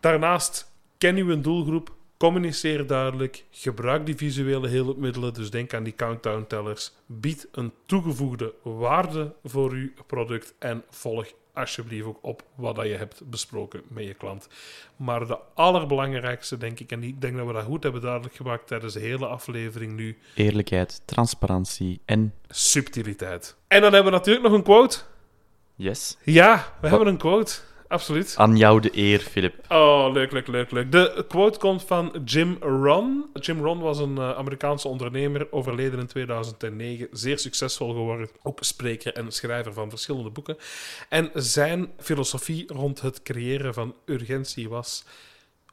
Daarnaast 0.00 0.72
ken 0.98 1.16
uw 1.16 1.40
doelgroep, 1.40 1.94
communiceer 2.16 2.86
duidelijk, 2.86 3.44
gebruik 3.50 4.06
die 4.06 4.16
visuele 4.16 4.68
hulpmiddelen, 4.68 5.34
dus 5.34 5.50
denk 5.50 5.74
aan 5.74 5.84
die 5.84 5.94
countdown 5.94 6.44
tellers, 6.48 6.92
bied 7.06 7.48
een 7.52 7.72
toegevoegde 7.86 8.54
waarde 8.62 9.34
voor 9.44 9.70
uw 9.70 9.90
product 10.06 10.54
en 10.58 10.84
volg 10.90 11.32
alsjeblieft 11.54 12.06
ook 12.06 12.18
op 12.20 12.42
wat 12.54 12.74
dat 12.74 12.86
je 12.86 12.96
hebt 12.96 13.30
besproken 13.30 13.82
met 13.88 14.04
je 14.04 14.14
klant. 14.14 14.48
Maar 14.96 15.26
de 15.26 15.38
allerbelangrijkste, 15.54 16.56
denk 16.58 16.80
ik, 16.80 16.90
en 16.90 17.02
ik 17.02 17.20
denk 17.20 17.36
dat 17.36 17.46
we 17.46 17.52
dat 17.52 17.64
goed 17.64 17.82
hebben 17.82 18.00
duidelijk 18.00 18.34
gemaakt 18.34 18.66
tijdens 18.66 18.92
de 18.92 19.00
hele 19.00 19.26
aflevering 19.26 19.92
nu, 19.92 20.18
Eerlijkheid, 20.34 21.02
transparantie 21.04 22.00
en 22.04 22.34
subtiliteit. 22.48 23.56
En 23.68 23.80
dan 23.80 23.92
hebben 23.92 24.12
we 24.12 24.18
natuurlijk 24.18 24.44
nog 24.46 24.54
een 24.54 24.62
quote. 24.62 24.98
yes. 25.74 26.16
Ja, 26.24 26.74
we 26.80 26.88
hebben 26.88 27.08
een 27.08 27.16
quote. 27.16 27.52
Absoluut. 27.92 28.34
Aan 28.36 28.56
jou 28.56 28.80
de 28.80 28.96
eer, 28.96 29.20
Filip. 29.20 29.54
Oh, 29.68 30.12
leuk, 30.12 30.32
leuk, 30.32 30.46
leuk, 30.46 30.70
leuk. 30.70 30.92
De 30.92 31.24
quote 31.28 31.58
komt 31.58 31.82
van 31.82 32.22
Jim 32.24 32.56
Ron. 32.60 33.24
Jim 33.34 33.60
Ron 33.60 33.78
was 33.78 33.98
een 33.98 34.18
eh, 34.18 34.36
Amerikaanse 34.36 34.88
ondernemer, 34.88 35.52
overleden 35.52 35.98
in 36.00 36.06
2009. 36.06 37.08
Zeer 37.10 37.38
succesvol 37.38 37.88
geworden. 37.88 38.28
Ook 38.42 38.58
spreker 38.60 39.14
en 39.14 39.32
schrijver 39.32 39.72
van 39.72 39.90
verschillende 39.90 40.30
boeken. 40.30 40.56
En 41.08 41.30
zijn 41.34 41.92
filosofie 41.98 42.72
rond 42.72 43.00
het 43.00 43.22
creëren 43.22 43.74
van 43.74 43.94
urgentie 44.04 44.68
was... 44.68 45.04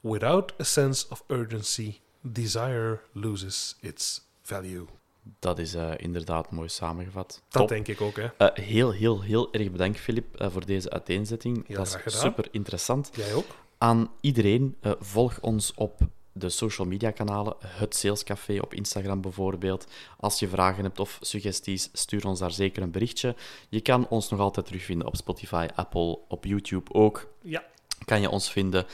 Without 0.01 0.53
a 0.60 0.63
sense 0.63 1.05
of 1.10 1.23
urgency, 1.27 1.99
desire 2.21 2.99
loses 3.13 3.77
its 3.82 4.21
value. 4.41 4.98
Dat 5.39 5.60
is 5.60 5.74
eh, 5.74 5.92
inderdaad 5.98 6.52
mooi 6.52 6.70
samengevat. 6.70 7.28
Dat 7.28 7.62
Top. 7.62 7.68
denk 7.68 7.88
ik 7.88 8.02
ook, 8.02 8.15
hè. 8.15 8.28
Eh, 8.38 8.63
heel, 8.65 8.92
heel, 8.92 9.22
heel 9.22 9.54
erg 9.54 9.72
bedankt, 9.72 10.00
Filip, 10.00 10.36
eh, 10.36 10.50
voor 10.50 10.65
deze 10.65 10.89
uiteenzetting. 10.89 11.68
Heel 11.68 11.78
dat 11.78 12.02
is 12.06 12.20
super 12.20 12.48
interessant. 12.52 13.10
Jij 13.13 13.34
ook? 13.34 13.46
Aan 13.78 14.12
iedereen, 14.22 14.76
volg 15.00 15.39
ons 15.42 15.74
op 15.74 16.00
de 16.32 16.50
social 16.50 16.88
media 16.88 17.12
kanalen, 17.12 17.56
het 17.65 17.96
Salescafé 17.96 18.60
op 18.60 18.74
Instagram 18.74 19.22
bijvoorbeeld. 19.22 19.88
Als 20.18 20.39
je 20.39 20.48
vragen 20.48 20.84
hebt 20.84 21.00
of 21.00 21.18
suggesties, 21.22 21.89
stuur 21.94 22.28
ons 22.28 22.39
daar 22.39 22.52
zeker 22.52 22.84
een 22.84 22.92
berichtje. 22.92 23.36
Je 23.70 23.82
kan 23.82 24.08
ons 24.08 24.30
nog 24.30 24.39
altijd 24.39 24.65
terugvinden 24.65 25.08
op 25.08 25.15
Spotify, 25.15 25.68
Apple, 25.76 26.20
op 26.28 26.46
YouTube 26.46 26.94
ook. 26.94 27.34
Ja. 27.42 27.63
Kan 28.06 28.22
je 28.22 28.30
ons 28.30 28.52
vinden. 28.52 28.86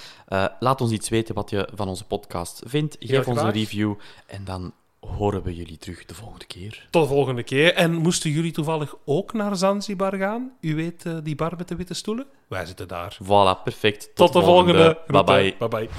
Laat 0.59 0.81
ons 0.81 0.91
iets 0.91 1.09
weten 1.09 1.35
wat 1.35 1.49
je 1.49 1.69
van 1.73 1.87
onze 1.87 2.05
podcast 2.05 2.61
vindt. 2.65 2.95
Geef 2.99 3.27
ons 3.27 3.41
een 3.41 3.51
review 3.51 3.93
en 4.27 4.43
dan 4.43 4.73
horen 5.07 5.43
we 5.43 5.55
jullie 5.55 5.77
terug 5.77 6.05
de 6.05 6.13
volgende 6.13 6.45
keer. 6.45 6.87
Tot 6.89 7.03
de 7.03 7.09
volgende 7.09 7.43
keer. 7.43 7.73
En 7.73 7.93
moesten 7.93 8.31
jullie 8.31 8.51
toevallig 8.51 8.95
ook 9.05 9.33
naar 9.33 9.55
Zanzibar 9.55 10.15
gaan? 10.15 10.51
U 10.61 10.75
weet, 10.75 11.05
eh, 11.05 11.13
die 11.23 11.35
bar 11.35 11.53
met 11.57 11.67
de 11.67 11.75
witte 11.75 11.93
stoelen? 11.93 12.25
Wij 12.47 12.65
zitten 12.65 12.87
daar. 12.87 13.17
Voilà, 13.23 13.63
perfect. 13.63 14.15
Tot, 14.15 14.33
de 14.33 14.41
volgende. 14.41 14.99
Bye 15.07 15.23
bye. 15.23 15.55
Bye 15.59 15.67
bye. 15.67 15.89